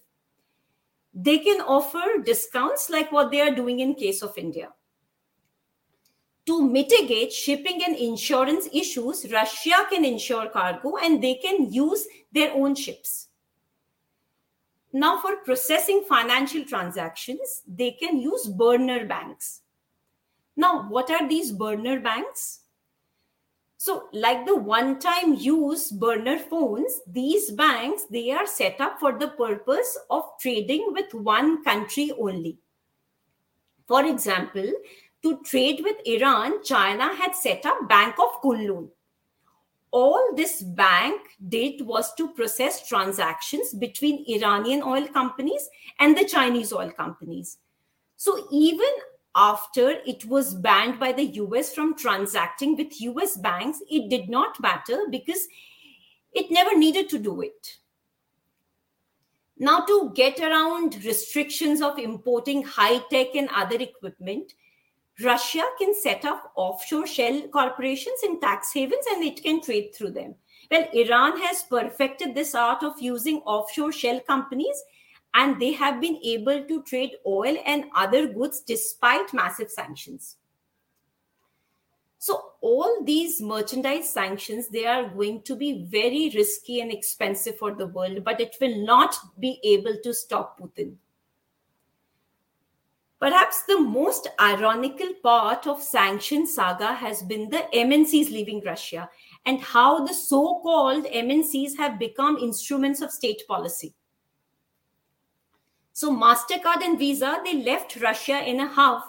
[1.14, 4.68] They can offer discounts like what they are doing in case of India.
[6.46, 12.52] To mitigate shipping and insurance issues, Russia can insure cargo and they can use their
[12.52, 13.28] own ships.
[14.92, 19.62] Now, for processing financial transactions, they can use burner banks.
[20.56, 22.60] Now, what are these burner banks?
[23.80, 29.18] So, like the one time use burner phones, these banks they are set up for
[29.18, 32.58] the purpose of trading with one country only.
[33.88, 34.70] For example,
[35.22, 38.90] to trade with Iran, China had set up Bank of Kunlun.
[39.92, 46.70] All this bank did was to process transactions between Iranian oil companies and the Chinese
[46.74, 47.56] oil companies.
[48.18, 48.90] So even
[49.34, 54.60] after it was banned by the US from transacting with US banks, it did not
[54.60, 55.46] matter because
[56.32, 57.78] it never needed to do it.
[59.58, 64.54] Now, to get around restrictions of importing high tech and other equipment,
[65.22, 70.12] Russia can set up offshore shell corporations in tax havens and it can trade through
[70.12, 70.34] them.
[70.70, 74.82] Well, Iran has perfected this art of using offshore shell companies
[75.34, 80.36] and they have been able to trade oil and other goods despite massive sanctions.
[82.18, 87.74] So all these merchandise sanctions, they are going to be very risky and expensive for
[87.74, 90.96] the world, but it will not be able to stop Putin.
[93.20, 99.08] Perhaps the most ironical part of sanction saga has been the MNCs leaving Russia
[99.44, 103.94] and how the so-called MNCs have become instruments of state policy.
[105.92, 109.04] So MasterCard and Visa, they left Russia in a huff,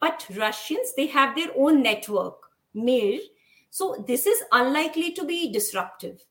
[0.00, 2.36] but Russians, they have their own network
[2.74, 3.20] Mir.
[3.70, 6.24] So this is unlikely to be disruptive.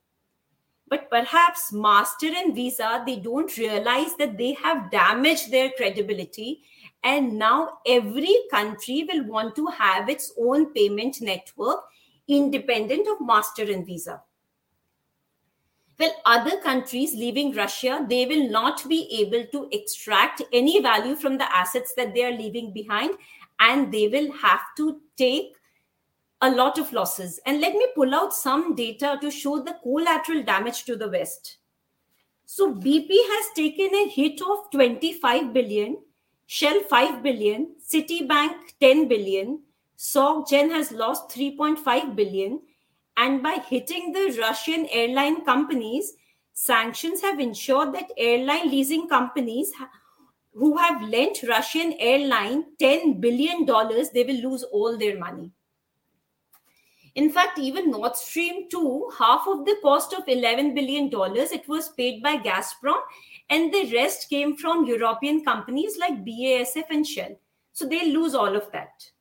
[0.87, 6.63] But perhaps Master and Visa, they don't realize that they have damaged their credibility.
[7.03, 11.79] And now every country will want to have its own payment network
[12.27, 14.21] independent of Master and Visa.
[15.99, 21.37] Well, other countries leaving Russia, they will not be able to extract any value from
[21.37, 23.11] the assets that they are leaving behind,
[23.59, 25.55] and they will have to take
[26.41, 27.39] a lot of losses.
[27.45, 31.57] And let me pull out some data to show the collateral damage to the West.
[32.45, 35.97] So BP has taken a hit of 25 billion,
[36.47, 39.61] Shell 5 billion, Citibank 10 billion,
[39.97, 42.59] SocGen has lost 3.5 billion.
[43.15, 46.13] And by hitting the Russian airline companies,
[46.53, 49.71] sanctions have ensured that airline leasing companies
[50.53, 55.51] who have lent Russian airline 10 billion dollars, they will lose all their money.
[57.15, 61.89] In fact, even Nord Stream 2, half of the cost of $11 billion, it was
[61.89, 62.99] paid by Gazprom,
[63.51, 67.39] and the rest came from European companies like BASF and Shell.
[67.71, 69.11] So they lose all of that.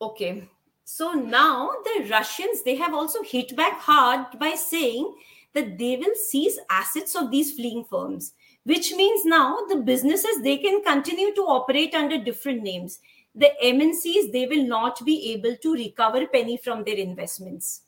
[0.00, 0.48] Okay,
[0.84, 5.14] so now the Russians, they have also hit back hard by saying
[5.52, 10.58] that they will seize assets of these fleeing firms, which means now the businesses, they
[10.58, 12.98] can continue to operate under different names
[13.34, 17.82] the MNCs, they will not be able to recover penny from their investments.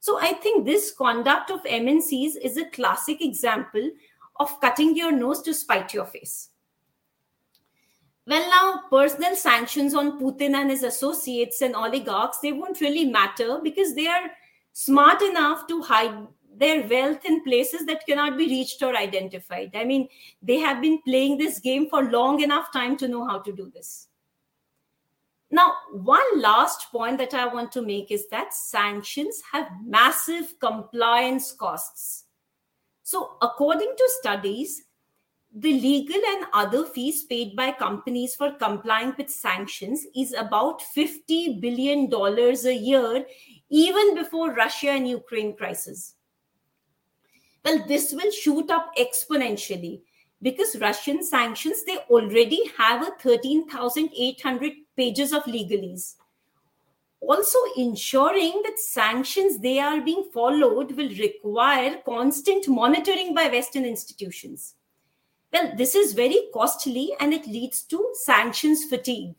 [0.00, 3.90] So I think this conduct of MNCs is a classic example
[4.38, 6.50] of cutting your nose to spite your face.
[8.26, 13.58] Well, now personal sanctions on Putin and his associates and oligarchs, they won't really matter
[13.62, 14.30] because they are
[14.72, 19.72] smart enough to hide their wealth in places that cannot be reached or identified.
[19.74, 20.08] I mean,
[20.40, 23.70] they have been playing this game for long enough time to know how to do
[23.74, 24.08] this.
[25.50, 31.52] Now, one last point that I want to make is that sanctions have massive compliance
[31.52, 32.24] costs.
[33.02, 34.84] So, according to studies,
[35.54, 41.60] the legal and other fees paid by companies for complying with sanctions is about $50
[41.60, 43.26] billion a year,
[43.68, 46.14] even before Russia and Ukraine crisis.
[47.64, 50.00] Well, this will shoot up exponentially
[50.40, 56.14] because Russian sanctions, they already have a 13,800 pages of legalese.
[57.20, 64.74] Also, ensuring that sanctions they are being followed will require constant monitoring by Western institutions.
[65.52, 69.34] Well, this is very costly and it leads to sanctions fatigue.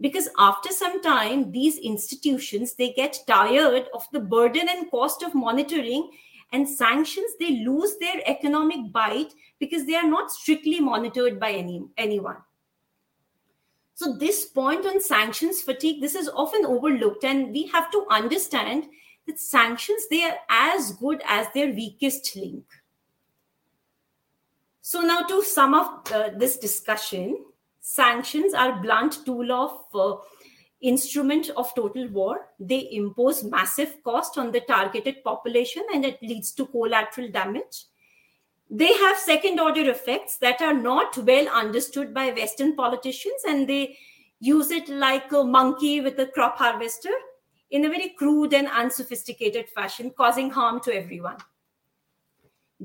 [0.00, 5.34] Because after some time, these institutions they get tired of the burden and cost of
[5.34, 6.10] monitoring
[6.52, 11.84] and sanctions they lose their economic bite because they are not strictly monitored by any,
[11.96, 12.36] anyone
[13.94, 18.86] so this point on sanctions fatigue, this is often overlooked, and we have to understand
[19.26, 22.64] that sanctions they are as good as their weakest link.
[24.84, 27.38] So now to sum up uh, this discussion,
[27.80, 30.16] sanctions are blunt tool of uh,
[30.82, 32.48] instrument of total war.
[32.60, 37.86] They impose massive cost on the targeted population, and it leads to collateral damage
[38.70, 43.96] they have second order effects that are not well understood by Western politicians, and they
[44.40, 47.10] use it like a monkey with a crop harvester
[47.70, 51.36] in a very crude and unsophisticated fashion, causing harm to everyone.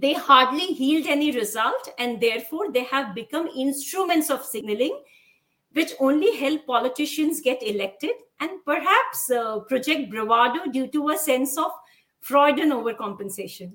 [0.01, 5.03] They hardly yield any result, and therefore they have become instruments of signaling,
[5.73, 11.57] which only help politicians get elected and perhaps uh, project bravado due to a sense
[11.57, 11.71] of
[12.21, 13.73] Freudian overcompensation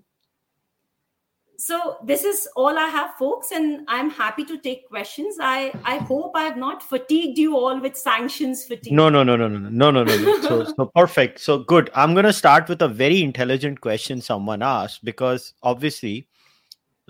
[1.57, 5.37] so this is all i have folks and i'm happy to take questions.
[5.41, 8.93] I i hope i have not fatigued you all with sanctions fatigue.
[8.93, 11.41] No no no no no no no no no so so perfect.
[11.41, 11.91] So good.
[11.95, 16.27] I'm going to start with a very intelligent question someone asked because obviously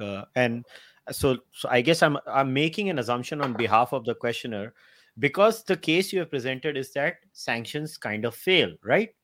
[0.01, 0.64] uh, and
[1.12, 4.72] so so i guess i'm i'm making an assumption on behalf of the questioner
[5.18, 9.14] because the case you have presented is that sanctions kind of fail right?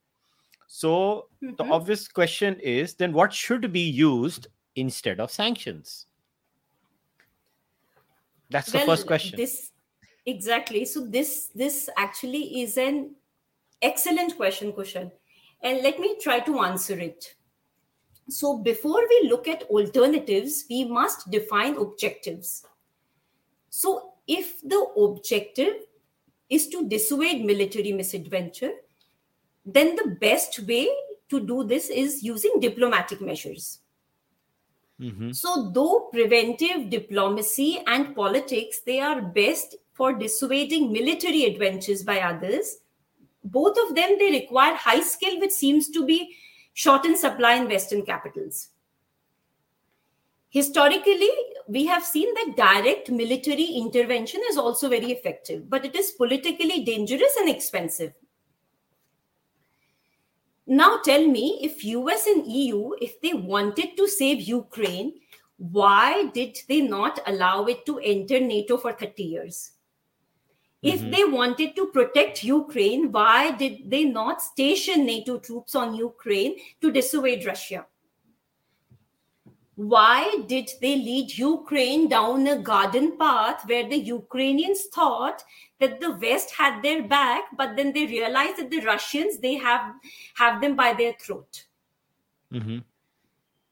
[0.73, 1.57] So mm-hmm.
[1.57, 4.47] the obvious question is then what should be used
[4.77, 6.07] instead of sanctions?
[8.51, 9.37] That's well, the first question.
[9.37, 9.71] This
[10.27, 10.85] exactly.
[10.85, 13.15] So this this actually is an
[13.81, 15.11] excellent question kushal.
[15.63, 17.35] And let me try to answer it.
[18.29, 22.65] So before we look at alternatives we must define objectives.
[23.69, 25.75] So if the objective
[26.49, 28.73] is to dissuade military misadventure
[29.65, 30.89] then the best way
[31.29, 33.81] to do this is using diplomatic measures
[35.01, 35.35] Mhm.
[35.35, 42.79] so though preventive diplomacy and politics they are best for dissuading military adventures by others.
[43.45, 46.37] Both of them they require high skill which seems to be
[46.75, 48.69] short in supply in western capitals.
[50.51, 51.31] Historically
[51.69, 56.85] we have seen that direct military intervention is also very effective but it is politically
[56.85, 58.13] dangerous and expensive
[60.71, 65.21] now tell me if US and EU, if they wanted to save Ukraine,
[65.59, 69.73] why did they not allow it to enter NATO for 30 years?
[70.83, 71.11] If Mhm.
[71.13, 76.91] they wanted to protect Ukraine, why did they not station NATO troops on Ukraine to
[76.91, 77.87] dissuade Russia?
[79.81, 85.43] Why did they lead Ukraine down a garden path where the Ukrainians thought
[85.79, 89.95] that the West had their back, but then they realized that the Russians they have
[90.35, 91.65] have them by their throat?
[92.53, 92.85] Mhm.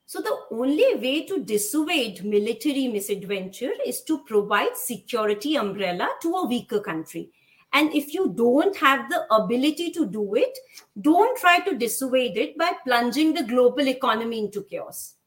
[0.06, 6.46] So the only way to dissuade military misadventure is to provide security umbrella to a
[6.46, 7.30] weaker country.
[7.74, 10.58] And if you don't have the ability to do it,
[10.98, 15.17] don't try to dissuade it by plunging the global economy into chaos.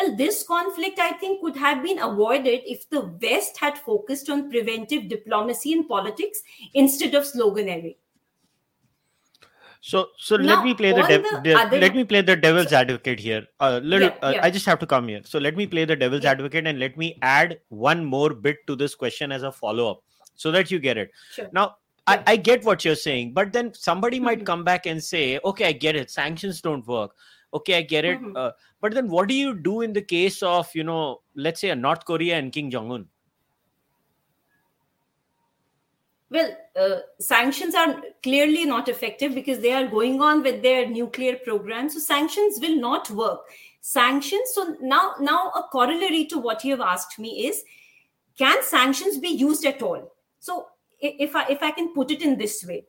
[0.00, 4.50] Well, this conflict, I think, could have been avoided if the West had focused on
[4.50, 6.40] preventive diplomacy and politics
[6.74, 7.96] instead of sloganeering.
[9.82, 12.72] So, so Now, let me play the, dev- the other- let me play the devil's
[12.72, 13.46] advocate here.
[13.60, 14.44] A little, Yeah, uh, yeah.
[14.44, 15.22] I just have to come here.
[15.24, 16.32] So let me play the devil's Yeah.
[16.32, 20.02] advocate and let me add one more bit to this question as a follow up,
[20.34, 21.10] so that you get it.
[21.32, 21.48] Sure.
[21.52, 21.76] Now.
[22.06, 24.46] I, I get what you're saying, but then somebody might Mhm.
[24.46, 26.10] come back and say, "Okay, I get it.
[26.10, 27.14] Sanctions don't work.
[27.52, 28.20] Okay, I get it.
[28.20, 28.36] Mhm.
[28.36, 31.70] Uh, but then, what do you do in the case of, you know, let's say
[31.70, 33.08] a North Korea and Kim Jong Un?
[36.30, 41.34] Well, uh, sanctions are clearly not effective because they are going on with their nuclear
[41.36, 41.88] program.
[41.90, 43.40] So sanctions will not work.
[43.80, 44.52] Sanctions.
[44.54, 47.64] So now, now a corollary to what you have asked me is,
[48.38, 50.12] can sanctions be used at all?
[50.38, 50.68] So
[51.00, 52.84] if I if I can put it in this way,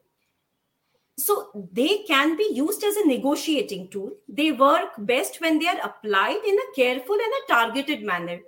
[1.18, 4.12] so they can be used as a negotiating tool.
[4.28, 8.40] They work best when they are applied in a careful and a targeted manner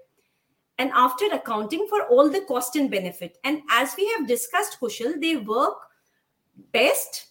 [0.77, 3.37] and after accounting for all the cost and benefit.
[3.43, 5.75] And as we have discussed, Kushal, they work
[6.71, 7.27] best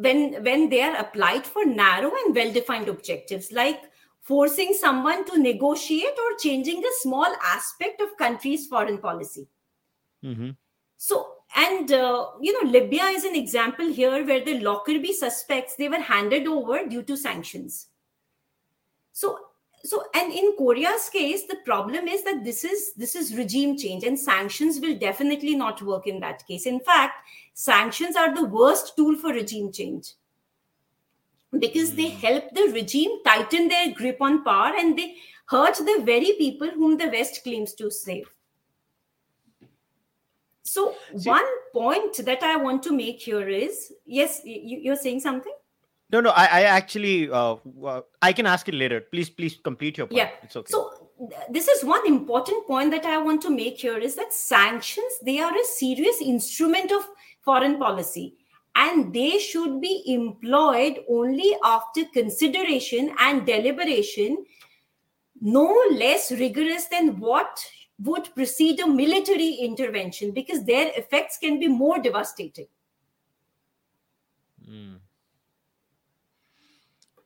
[0.00, 3.80] when when they are applied for narrow and well-defined objectives, like
[4.20, 9.48] forcing someone to negotiate or changing a small aspect of country's foreign policy.
[10.22, 10.56] Mhm.
[10.98, 15.88] So, and uh, you know, Libya is an example here where the Lockerbie suspects they
[15.88, 17.88] were handed over due to sanctions.
[19.12, 19.38] So,
[19.84, 24.04] so, and in Korea's case, the problem is that this is this is regime change,
[24.04, 26.66] and sanctions will definitely not work in that case.
[26.66, 27.14] In fact,
[27.54, 30.14] sanctions are the worst tool for regime change
[31.58, 32.18] because they Hmm.
[32.20, 36.96] help the regime tighten their grip on power and they hurt the very people whom
[36.98, 38.28] the West claims to save.
[40.68, 45.20] So, See- one point that I want to make here is yes, you, you're saying
[45.20, 45.52] something?
[46.10, 46.30] No, no.
[46.30, 49.00] I, I actually, uh, uh, I can ask it later.
[49.00, 50.16] Please, please complete your point.
[50.16, 50.30] Yeah.
[50.42, 50.70] It's okay.
[50.70, 51.08] So,
[51.50, 55.40] this is one important point that I want to make here is that sanctions they
[55.40, 57.08] are a serious instrument of
[57.40, 58.36] foreign policy
[58.76, 64.44] and they should be employed only after consideration and deliberation
[65.40, 67.64] no less rigorous than what
[68.00, 72.66] would precede a military intervention because their effects can be more devastating
[74.68, 75.00] Mm.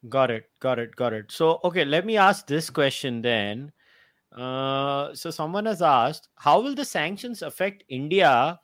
[0.08, 0.50] Got it.
[0.60, 0.94] Got it.
[0.96, 1.32] Got it.
[1.32, 3.72] So, okay, let me ask this question then.
[4.36, 8.58] Uh, so, someone has asked, how will the sanctions affect India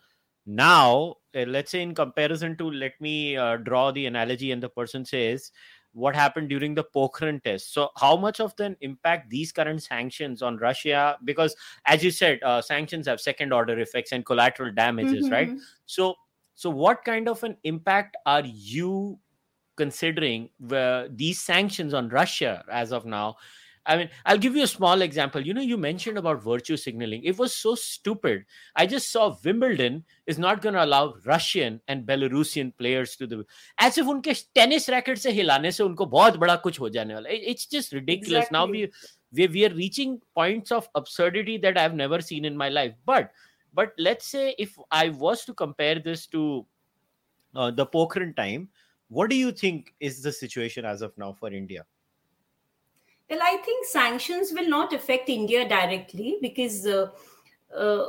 [0.47, 1.17] now?
[1.35, 5.05] Uh, let's say, in comparison to, let me uh, draw the analogy, and the person
[5.05, 5.51] says,
[5.93, 7.73] what happened during the Pokhran test.
[7.73, 11.19] So, how much of an impact these current sanctions on Russia?
[11.25, 15.49] Because, as you said, uh, sanctions have second order effects and collateral damages, right?
[15.51, 15.61] Mhm.
[15.87, 16.15] so
[16.55, 19.19] so what kind of an impact are you
[19.77, 23.37] considering where these sanctions on russia as of now
[23.88, 27.24] i mean i'll give you a small example you know you mentioned about virtue signaling
[27.24, 32.06] it was so stupid i just saw wimbledon is not going to allow russian and
[32.06, 33.44] belarusian players to the
[33.80, 37.30] as if उनके tennis racket से हिलाने से उनको बहुत बड़ा कुछ हो जाने वाला
[37.30, 38.86] it's just ridiculous now Exactly.
[39.34, 42.94] we we, we are reaching points of absurdity that i've never seen in my life
[43.06, 43.32] but
[43.74, 46.66] but let's say if i was to compare this to
[47.56, 48.70] uh, the Pokhran time
[49.10, 51.86] what do you think is the situation as of now for india
[53.31, 57.09] Well i think sanctions will not affect india directly because uh,
[57.77, 58.05] uh,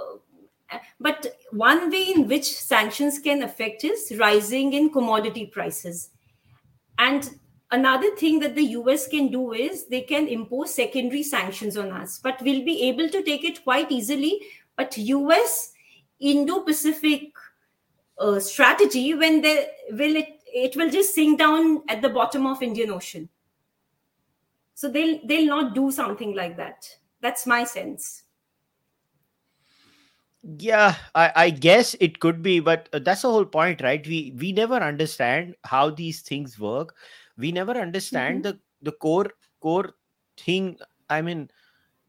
[0.99, 6.09] but one way in which sanctions can affect is rising in commodity prices.
[6.97, 7.29] And
[7.71, 12.19] another thing that the us can do is they can impose secondary sanctions on us
[12.21, 14.39] but we'll be able to take it quite easily.
[14.75, 15.73] But us
[16.19, 17.31] indo-pacific
[18.17, 22.61] uh, strategy when they will it it will just sink down at the bottom of
[22.61, 23.29] indian ocean
[24.79, 26.87] so they'll they'll not do something like that.
[27.19, 28.23] That's my sense.
[30.57, 34.05] Yeah I, I guess it could be but uh, that's the whole point right?
[34.07, 36.95] We we never understand how these things work.
[37.37, 38.43] We never understand Mhm.
[38.43, 39.91] the the core core
[40.37, 40.77] thing.
[41.09, 41.49] I mean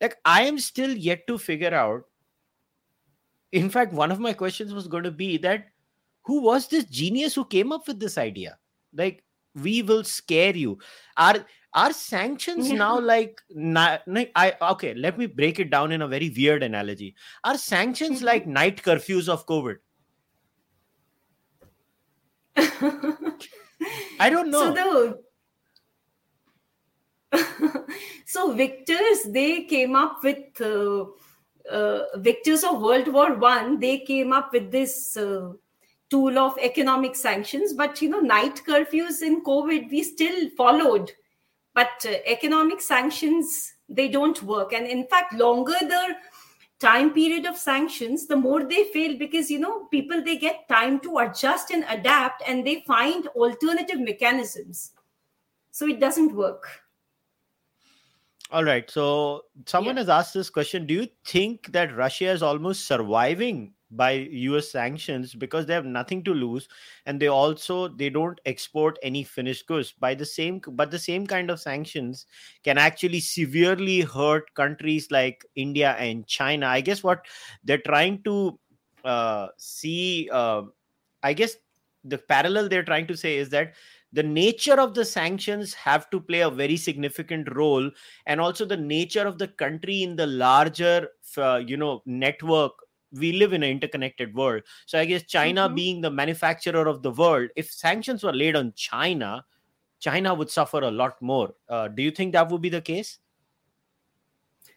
[0.00, 2.04] like i am still yet to figure out
[3.52, 5.66] in fact one of my questions was going to be that
[6.22, 8.58] who was this genius who came up with this idea?
[8.94, 10.78] Like we will scare you.
[11.16, 11.44] Are
[11.74, 13.98] are sanctions now like na-
[14.34, 17.14] i okay let me break it down in a very weird analogy
[17.44, 18.24] are sanctions Mhm.
[18.24, 19.76] like night curfews of covid
[24.18, 25.18] i don't know So the
[28.26, 31.04] so victors they came up with uh,
[31.70, 33.78] uh, victors of World War One.
[33.78, 35.52] They came up with this uh,
[36.10, 37.72] tool of economic sanctions.
[37.72, 41.12] But you know, night curfews in COVID we still followed.
[41.74, 44.72] But uh, economic sanctions they don't work.
[44.72, 46.14] And in fact, longer the
[46.78, 51.00] time period of sanctions, the more they fail because you know people they get time
[51.00, 54.92] to adjust and adapt, and they find alternative mechanisms.
[55.70, 56.66] So it doesn't work.
[58.50, 58.90] All right.
[58.90, 60.00] So someone Yeah.
[60.02, 60.86] has asked this question.
[60.86, 66.22] Do you think that Russia is almost surviving by US sanctions because they have nothing
[66.24, 66.68] to lose
[67.06, 71.26] and they also they don't export any finished goods by the same but the same
[71.26, 72.26] kind of sanctions
[72.62, 76.66] can actually severely hurt countries like India and China.
[76.66, 77.26] I guess what
[77.64, 78.58] they're trying to
[79.04, 80.62] uh, see uh,
[81.22, 81.56] I guess
[82.04, 83.74] the parallel they're trying to say is that
[84.12, 87.90] the nature of the sanctions have to play a very significant role
[88.26, 92.72] and also the nature of the country in the larger uh, you know network
[93.12, 95.74] we live in an interconnected world so i guess china Mhm.
[95.74, 99.44] being the manufacturer of the world if sanctions were laid on china
[99.98, 103.18] china would suffer a lot more uh, do you think that would be the case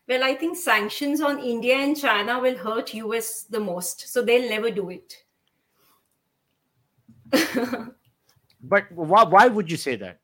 [0.07, 4.49] Well, I think sanctions on India and China will hurt US the most, so they'll
[4.49, 5.23] never do it.
[8.61, 10.19] but why, why would you say that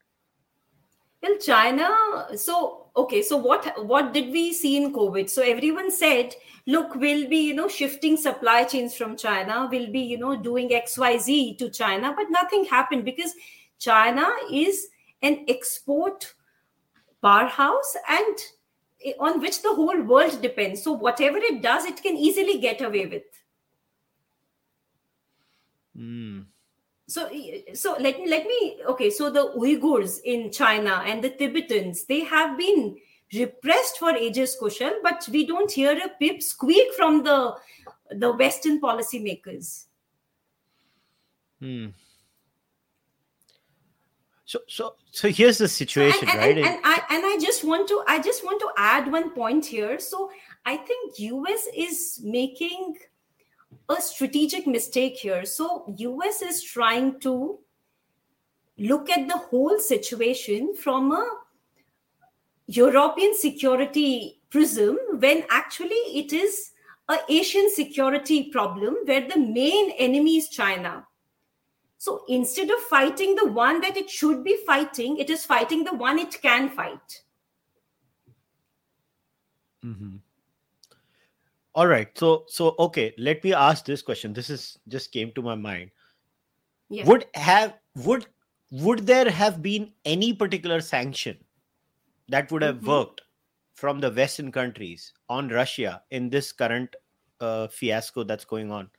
[1.22, 1.90] Well, China.
[2.36, 3.22] So okay.
[3.22, 5.30] So what what did we see in COVID?
[5.30, 6.34] So everyone said,
[6.66, 9.68] look, we'll be you know shifting supply chains from China.
[9.72, 13.34] We'll be you know doing X Y Z to China, but nothing happened because
[13.80, 14.88] China is
[15.22, 16.34] an export
[17.22, 18.38] powerhouse and
[19.20, 20.84] on which the whole world depends.
[20.84, 23.24] So whatever it does, it can easily get away with.
[25.96, 26.49] Hmm.
[27.10, 27.28] So
[27.74, 32.20] so let me let me okay so the uyghurs in china and the tibetans they
[32.20, 32.95] have been
[33.34, 37.55] repressed for ages kushal but we don't hear a pip squeak from the
[38.12, 39.86] the western policymakers.
[41.60, 41.88] Hmm.
[44.45, 46.57] so so so here's the and, situation and, right?
[46.57, 49.66] and, and i and i just want to i just want to add one point
[49.66, 49.99] here.
[49.99, 50.32] So
[50.66, 52.95] i think us is making
[53.90, 57.60] a strategic mistake here so us is trying to
[58.78, 61.26] look at the whole situation from a
[62.68, 66.72] european security prism when actually it is
[67.10, 71.06] a asian security problem where the main enemy is china
[72.00, 75.94] so instead of fighting the one that it should be fighting, it is fighting the
[75.94, 77.24] one it can fight.
[79.86, 80.16] Mm-hmm.
[81.74, 82.16] All right.
[82.18, 84.34] So so okay, let me ask this question.
[84.34, 85.92] This is just came to my mind.
[86.90, 87.06] Yeah.
[87.06, 88.28] Would have would
[88.72, 91.44] would there have been any particular sanction
[92.30, 92.88] that would have Mhm.
[92.88, 93.22] worked
[93.76, 96.96] from the Western countries on Russia in this current
[97.42, 98.92] uh, fiasco that's going on?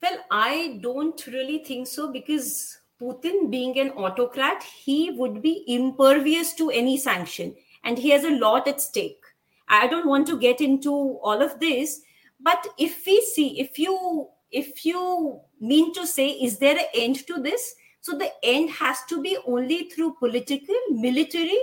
[0.00, 6.54] Well, I don't really think so because Putin, being an autocrat, he would be impervious
[6.54, 9.22] to any sanction and he has a lot at stake.
[9.68, 12.00] I don't want to get into all of this,
[12.40, 17.26] but if we see, if you if you mean to say, is there an end
[17.26, 17.74] to this?
[18.00, 21.58] So the end has to be only through political, military,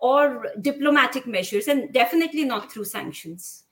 [0.00, 3.64] or diplomatic measures, and definitely not through sanctions.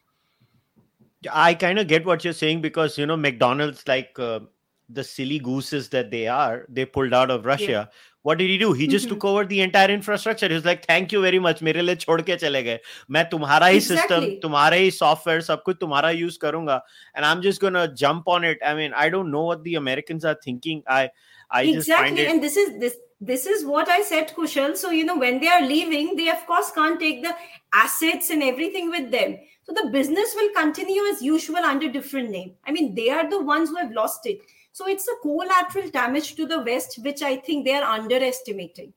[1.30, 4.40] I kind of get what you're saying because you know McDonald's, like uh,
[4.88, 7.70] the silly gooses that they are, they pulled out of Russia.
[7.70, 7.86] Yeah
[8.25, 8.73] What did he do?
[8.73, 9.15] He just mm-hmm.
[9.15, 10.47] took over the entire infrastructure.
[10.47, 11.61] He was like, "Thank you very much.
[11.61, 12.79] मेरे लिए छोड़ के चले गए.
[13.09, 16.81] मैं तुम्हारा ही system, तुम्हारा ही software, सब कुछ तुम्हारा use करूँगा.
[17.15, 18.59] And I'm just gonna jump on it.
[18.63, 20.83] I mean, I don't know what the Americans are thinking.
[20.87, 21.09] I,
[21.49, 21.73] I exactly.
[21.73, 22.29] just find it.
[22.29, 24.75] And this is this this is what I said, Kushal.
[24.75, 27.35] So, you know, when they are leaving, they of course can't take the
[27.71, 29.37] assets and everything with them.
[29.63, 32.53] So the business will continue as usual under different name.
[32.65, 34.39] I mean, they are the ones who have lost it.
[34.76, 38.92] So it's a collateral damage to the West, which I think they are underestimating.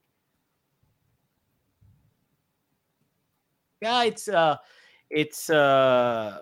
[3.81, 4.57] Yeah, it's uh,
[5.09, 6.39] it's uh,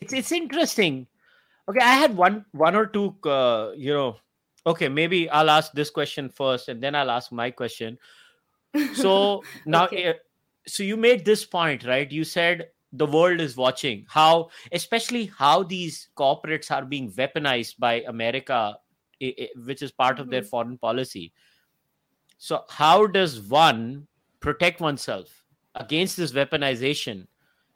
[0.00, 1.08] it's it's interesting.
[1.68, 4.18] Okay, I had one one or two uh, you know.
[4.64, 7.98] Okay, maybe I'll ask this question first, and then I'll ask my question.
[8.94, 10.10] So now, okay.
[10.10, 10.12] uh,
[10.64, 12.08] so you made this point, right?
[12.08, 18.02] You said the world is watching how especially how these corporates are being weaponized by
[18.02, 18.76] america
[19.20, 20.48] which is part of their mm-hmm.
[20.48, 21.32] foreign policy.
[22.38, 24.06] So how does one
[24.40, 25.44] protect oneself
[25.74, 27.26] against this weaponization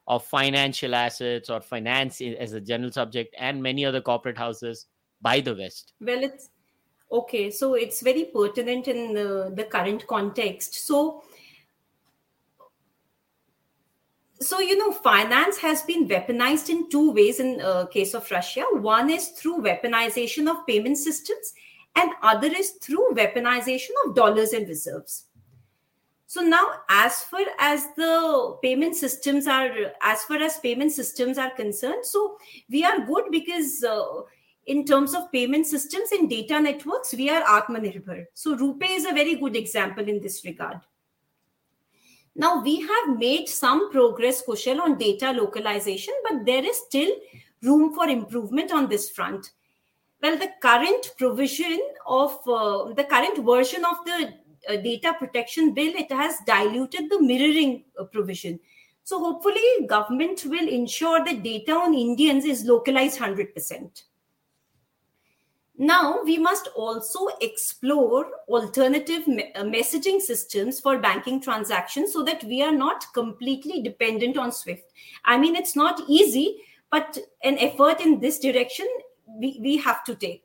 [0.06, 4.86] of financial assets or finance as a general subject and many other corporate houses
[5.22, 5.92] by the west?
[6.00, 6.50] Well it's
[7.12, 10.86] okay so it's very pertinent in the, the current context.
[10.86, 11.22] So
[14.42, 18.64] so you know finance has been weaponized in two ways in uh, case of russia.
[18.72, 21.52] One is through weaponization of payment systems
[21.94, 25.24] and other is through weaponization of dollars and reserves.
[26.26, 29.70] So now as far as the payment systems are
[30.00, 32.38] as far as payment systems are concerned so
[32.70, 34.22] we are good because uh,
[34.66, 38.24] in terms of payment systems and data networks we are atmanirbhar.
[38.32, 40.80] So RuPay is a very good example in this regard
[42.36, 47.10] now, we have made some progress, Kushal, on data localization, but there is still
[47.62, 49.50] room for improvement on this front.
[50.22, 54.34] Well, the current provision of uh, the current version of the
[54.68, 58.60] uh, data protection bill, it has diluted the mirroring uh, provision.
[59.02, 64.02] So hopefully, government will ensure that data on Indians is localized 100%.
[65.82, 72.44] Now, we must also explore alternative me- uh, messaging systems for banking transactions so that
[72.44, 74.92] we are not completely dependent on SWIFT.
[75.24, 76.58] I mean, it's not easy,
[76.90, 78.86] but an effort in this direction
[79.26, 80.44] we, we have to take.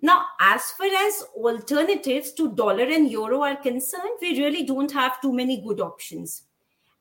[0.00, 5.20] Now, as far as alternatives to dollar and euro are concerned, we really don't have
[5.20, 6.44] too many good options.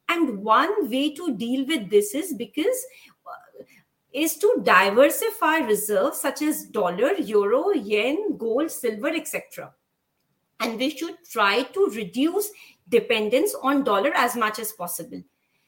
[0.09, 2.85] And one way to deal with this is because
[4.13, 9.73] is to diversify reserves such as dollar, euro, yen, gold, silver, etc.
[10.59, 12.49] And we should try to reduce
[12.89, 15.23] dependence on dollar as much as possible.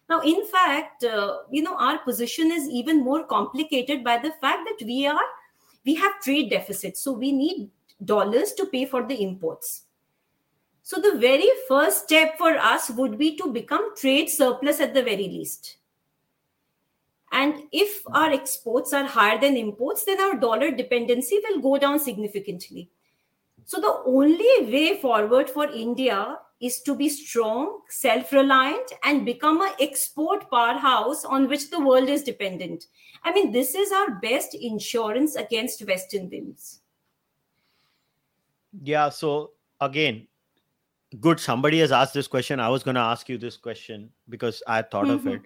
[0.09, 4.67] Now, in fact, uh, you know, our position is even more complicated by the fact
[4.67, 5.21] that we are
[5.85, 7.69] we have trade deficits, so we need
[8.03, 9.83] dollars to pay for the imports.
[10.81, 15.03] So the very first step for us would be to become trade surplus at the
[15.03, 15.77] very least.
[17.33, 21.99] And if our exports are higher than imports, then our dollar dependency will go down
[21.99, 22.91] significantly.
[23.65, 29.61] So, the only way forward for India is to be strong, self reliant, and become
[29.61, 32.85] an export powerhouse on which the world is dependent.
[33.23, 36.81] I mean, this is our best insurance against Western whims.
[38.83, 39.09] Yeah.
[39.09, 40.27] So, again,
[41.19, 41.39] good.
[41.39, 42.59] Somebody has asked this question.
[42.59, 45.27] I was going to ask you this question because I thought mm-hmm.
[45.27, 45.41] of it.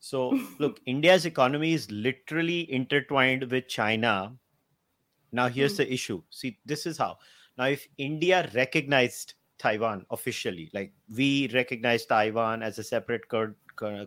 [0.00, 4.32] So, look, India's economy is literally intertwined with China.
[5.30, 5.78] Now, here's mm.
[5.78, 6.22] the issue.
[6.30, 7.18] See, this is how.
[7.56, 13.28] Now, if India recognized Taiwan officially, like we recognize Taiwan as a separate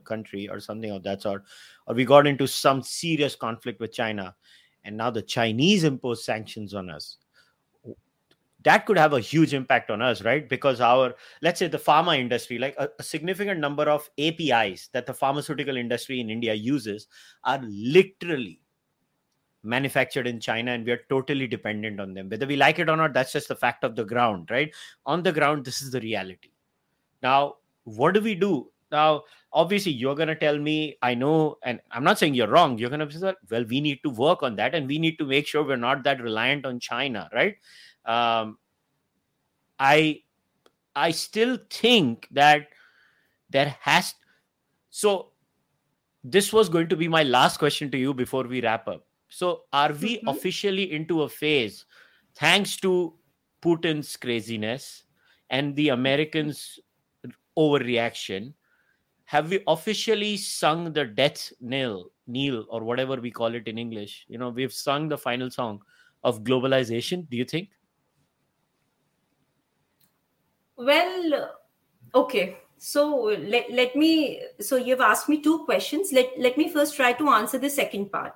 [0.03, 1.43] country or something of that sort,
[1.87, 4.35] or we got into some serious conflict with China,
[4.83, 7.17] and now the Chinese impose sanctions on us,
[8.63, 10.47] that could have a huge impact on us right?
[10.47, 15.05] Because our let's say the pharma industry like a, a, significant number of apis that
[15.05, 17.07] the pharmaceutical industry in india uses
[17.43, 18.59] are literally
[19.63, 22.29] manufactured in china and we are totally dependent on them.
[22.29, 24.73] Whether we like it or not that's just the fact of the ground right?
[25.05, 26.51] On the ground this is the reality.
[27.21, 28.69] Now what do we do?
[28.91, 32.77] Now obviously you're going to tell me i know and i'm not saying you're wrong.
[32.77, 35.25] You're going to say well we need to work on that and we need to
[35.25, 37.55] make sure we're not that reliant on china right
[38.05, 38.57] um,
[39.79, 40.21] I
[40.95, 42.67] I still think that
[43.49, 44.15] there has
[44.89, 45.31] so
[46.23, 49.05] this was going to be my last question to you before we wrap up.
[49.29, 50.27] So are we mm-hmm.
[50.29, 51.85] officially into a phase
[52.35, 53.13] thanks to
[53.61, 55.03] Putin's craziness
[55.49, 56.79] and the Americans
[57.57, 58.53] overreaction
[59.25, 64.25] have we officially sung the death knell, kneel, or whatever we call it in English?
[64.27, 65.79] You know, we've sung the final song
[66.23, 67.27] of globalization.
[67.29, 67.69] Do you think?
[70.77, 71.51] Well,
[72.15, 72.57] okay.
[72.77, 76.11] So let, let me so you've asked me two questions.
[76.11, 78.33] Let let me first try to answer the second part.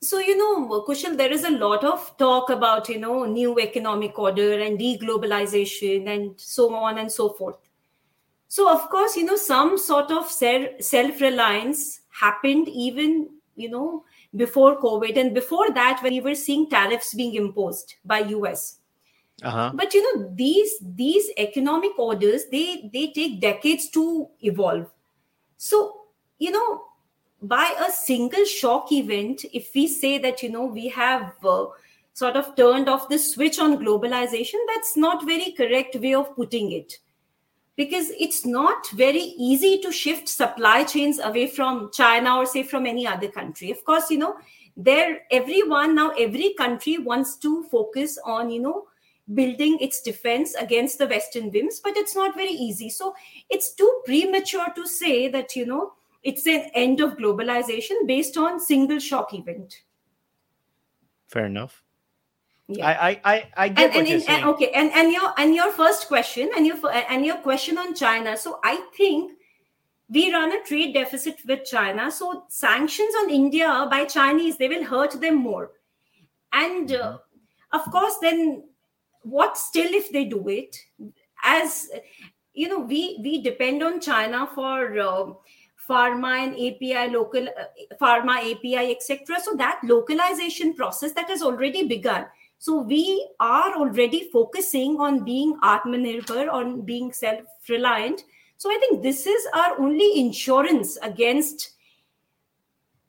[0.00, 4.18] So you know, Kushal, there is a lot of talk about you know new economic
[4.18, 7.56] order and deglobalization and so on and so forth.
[8.48, 14.80] So of course, you know, some sort of self reliance happened even you know before
[14.80, 18.78] COVID and before that when you were seeing tariffs being imposed by US
[19.42, 19.72] uh-huh.
[19.74, 24.90] but you know these these economic orders they they take decades to evolve.
[25.58, 26.02] So
[26.38, 26.84] you know
[27.42, 31.66] by a single shock event if we say that you know we have uh,
[32.14, 36.72] sort of turned off the switch on globalization that's not very correct way of putting
[36.72, 36.98] it.
[37.76, 42.86] Because it's not very easy to shift supply chains away from china or say from
[42.86, 43.70] any other country.
[43.70, 44.36] Of course you know
[44.78, 48.86] there everyone now every country wants to focus on you know
[49.34, 53.14] building its defense against the western whims but it's not very easy so
[53.50, 58.60] it's too premature to say that you know it's an end of globalization based on
[58.60, 59.82] single shock event
[61.28, 61.82] fair enough
[62.68, 62.86] yeah.
[62.86, 64.42] I, I I I get and, what and, you're saying.
[64.42, 67.94] And, okay, and and your and your first question and your and your question on
[67.94, 68.36] China.
[68.36, 69.32] So I think
[70.08, 72.10] we run a trade deficit with China.
[72.10, 75.70] So sanctions on India by Chinese they will hurt them more,
[76.52, 77.76] and uh, mm-hmm.
[77.76, 78.64] uh, of course then
[79.26, 80.76] what still if they do it?
[81.42, 81.88] As
[82.54, 85.26] you know we we depend on china for uh,
[85.88, 91.86] pharma and api local uh, pharma api etc so that localization process that has already
[91.86, 92.26] begun.
[92.58, 98.24] So we are already focusing on being atmanirbhar on being self reliant
[98.56, 101.72] so i think this is our only insurance against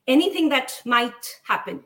[0.07, 1.83] anything that might happen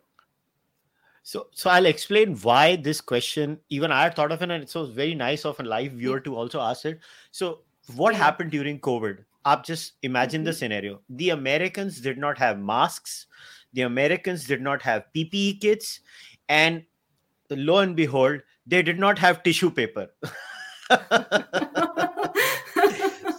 [1.32, 3.58] so, so I'll explain why this question.
[3.70, 6.20] Even I had thought of it, and it was very nice of a live viewer
[6.20, 7.00] to also ask it.
[7.32, 7.60] So,
[7.96, 9.20] what happened during COVID?
[9.46, 10.48] Up, just imagine mm-hmm.
[10.48, 11.00] the scenario.
[11.08, 13.28] The Americans did not have masks.
[13.72, 16.02] The Americans did not have PPE kits,
[16.50, 16.84] and
[17.50, 20.10] lo and behold, they did not have tissue paper.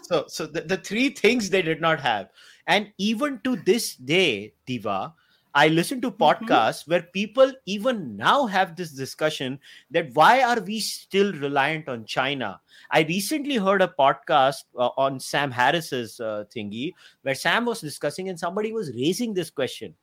[0.03, 2.31] so, so the, the three things they did not have,
[2.67, 5.13] and even to this day, Diva,
[5.55, 6.23] I listen to mm-hmm.
[6.23, 6.91] podcasts mm-hmm.
[6.91, 12.61] where people even now have this discussion that why are we still reliant on China?
[12.91, 16.93] I recently heard a podcast uh, on Sam Harris's uh, thingy
[17.23, 19.95] where Sam was discussing and somebody was raising this question.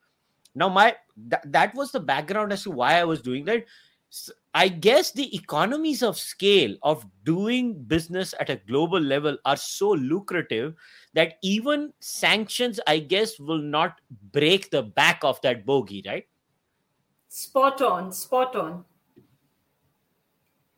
[0.55, 0.95] Now, my
[1.29, 3.65] th- that was the background as to why I was doing that.
[4.53, 9.91] I guess the economies of scale of doing business at a global level are so
[9.91, 10.73] lucrative
[11.13, 16.25] that even sanctions, I guess, will not break the back of that bogey, right?
[17.27, 18.85] Spot on, spot on.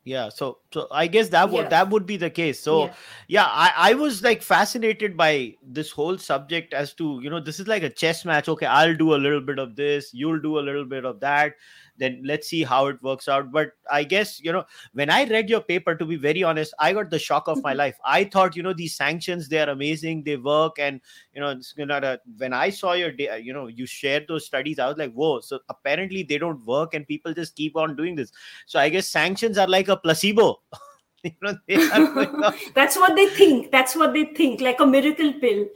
[0.03, 1.69] Yeah, so so I guess that would yeah.
[1.69, 2.59] that would be the case.
[2.59, 2.93] So yeah,
[3.27, 7.59] yeah I, I was like fascinated by this whole subject as to you know this
[7.59, 8.49] is like a chess match.
[8.49, 11.53] Okay, I'll do a little bit of this, you'll do a little bit of that
[12.01, 13.51] then let's see how it works out.
[13.51, 16.91] But i guess you know when i read your paper to be very honest i
[16.93, 17.79] got the shock of my mm-hmm.
[17.79, 17.97] life.
[18.03, 21.01] I thought you know these sanctions they are amazing they work and
[21.33, 24.79] you know, you uh, know when i saw your you know you shared those studies
[24.79, 28.15] i was like whoa so apparently they don't work and people just keep on doing
[28.15, 28.31] this.
[28.65, 30.61] So i guess sanctions are like a placebo.
[31.23, 31.55] You know,
[32.73, 33.71] that's what they think.
[33.71, 35.67] That's what they think like a miracle pill.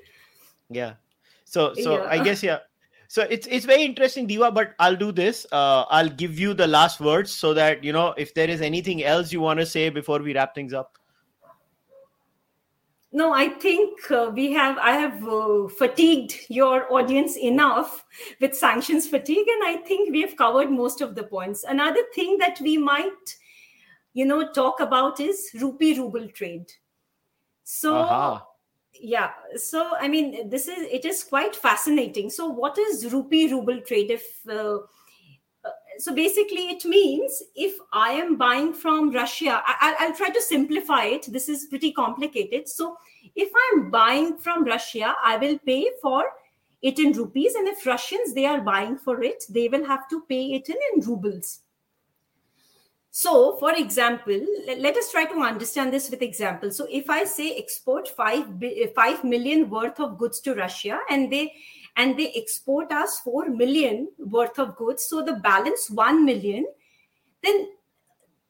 [0.71, 0.93] Yeah.
[1.43, 2.09] So so yeah.
[2.09, 2.61] i guess yeah
[3.07, 5.45] so it's it's very interesting diva but i'll do this.
[5.51, 9.03] Uh, i'll give you the last words so that you know if there is anything
[9.03, 10.97] else you want to say before we wrap things up.
[13.11, 18.03] No i think uh, we have i have uh, fatigued your audience enough
[18.41, 21.63] with sanctions fatigue and i think we have covered most of the points.
[21.63, 23.37] Another thing that we might
[24.13, 26.71] you know talk about is rupee ruble trade.
[27.63, 28.41] So uh-huh
[28.99, 32.29] yeah so i mean this is it is quite fascinating.
[32.29, 34.77] So what is rupee ruble trade if uh,
[35.65, 40.41] uh, so basically it means if i am buying from russia I, i'll try to
[40.41, 41.31] simplify it.
[41.31, 42.67] This is pretty complicated.
[42.69, 42.97] So
[43.35, 46.23] if i'm buying from russia i will pay for
[46.81, 47.55] it in rupees.
[47.55, 50.77] And if russians they are buying for it they will have to pay it in,
[50.93, 51.61] in rubles
[53.17, 54.41] so, for example,
[54.77, 56.69] let us try to understand this with example.
[56.69, 61.31] So, if I say export five eh, five million worth of goods to Russia, and
[61.31, 61.53] they
[61.95, 66.65] and they export us four million worth of goods, so the balance one million,
[67.41, 67.69] then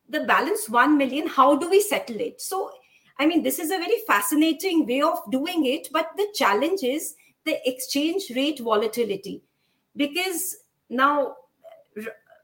[0.10, 2.42] the balance one million, how do we settle it?
[2.42, 2.72] So,
[3.20, 7.14] I mean, this is a very fascinating way of doing it, but the challenge is
[7.44, 9.44] the exchange rate volatility
[9.96, 10.58] because
[10.90, 11.36] now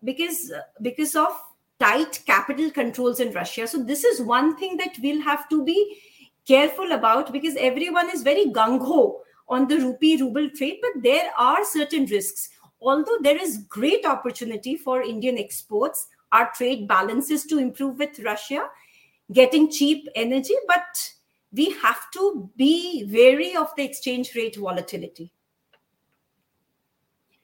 [0.03, 0.53] because
[0.84, 1.36] because of
[1.82, 3.67] tight capital controls in russia.
[3.67, 6.01] So this is one thing that we'll have to be
[6.47, 11.65] careful about because everyone is very gung-ho on the rupee ruble trade but there are
[11.65, 12.49] certain risks.
[12.82, 18.67] Although there is great opportunity for indian exports our trade balances to improve with russia
[19.34, 21.03] getting cheap energy but
[21.51, 25.32] we have to be wary of the exchange rate volatility.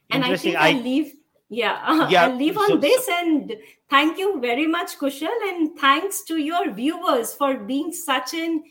[0.10, 1.14] And i think i leave
[1.50, 2.26] yeah, yeah.
[2.26, 3.56] I'll leave on so, this and
[3.90, 8.64] thank you very much, Kushal, and thanks to your viewers for being such an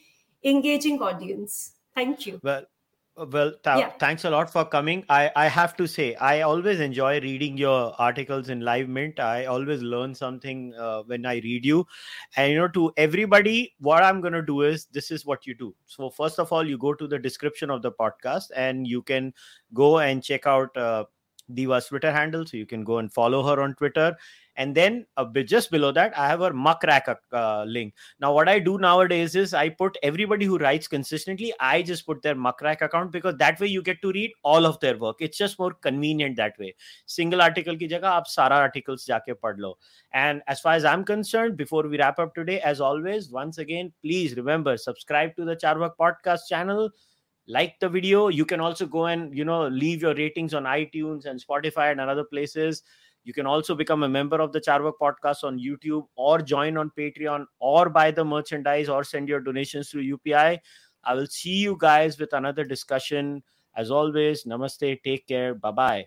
[0.45, 1.73] engaging audience.
[1.95, 2.41] Thank you.
[2.43, 2.67] Well,
[3.17, 3.91] well th- yeah.
[3.99, 7.95] thanks a lot for coming i i have to say i always enjoy reading your
[7.99, 11.87] articles in Livemint i always learn something uh, when i read you
[12.37, 15.55] and you know to everybody what i'm going to do is this is what you
[15.55, 19.01] do so first of all you go to the description of the podcast and you
[19.01, 19.33] can
[19.73, 21.05] go and check out uh,
[21.55, 24.17] Diva's Twitter handle, so you can go and follow her on Twitter.
[24.57, 27.95] And then uh, just below that, I have a Muckrack uh, link.
[28.21, 32.23] Now, what I do nowadays is I put everybody who writes consistently, I just put
[32.23, 35.17] their Muckrack account because that way you get to read all of their work.
[35.21, 36.75] It's just more convenient that way.
[37.07, 39.77] Single article ki jagah, aap sara articles jaake pad lo.
[40.13, 43.93] And as far as I'm concerned, before we wrap up today, as always, once again,
[44.03, 46.91] please remember subscribe to the Carvaka podcast channel
[47.49, 51.27] like the video you can also go and you know leave your ratings on itunes
[51.27, 52.83] and spotify and other places
[53.27, 56.91] you can also become a member of the Carvaka podcast on youtube or join on
[56.99, 60.61] patreon or buy the merchandise or send your donations through upi i.
[61.15, 63.43] Will see you guys with another discussion.
[63.77, 66.07] As always namaste take care bye bye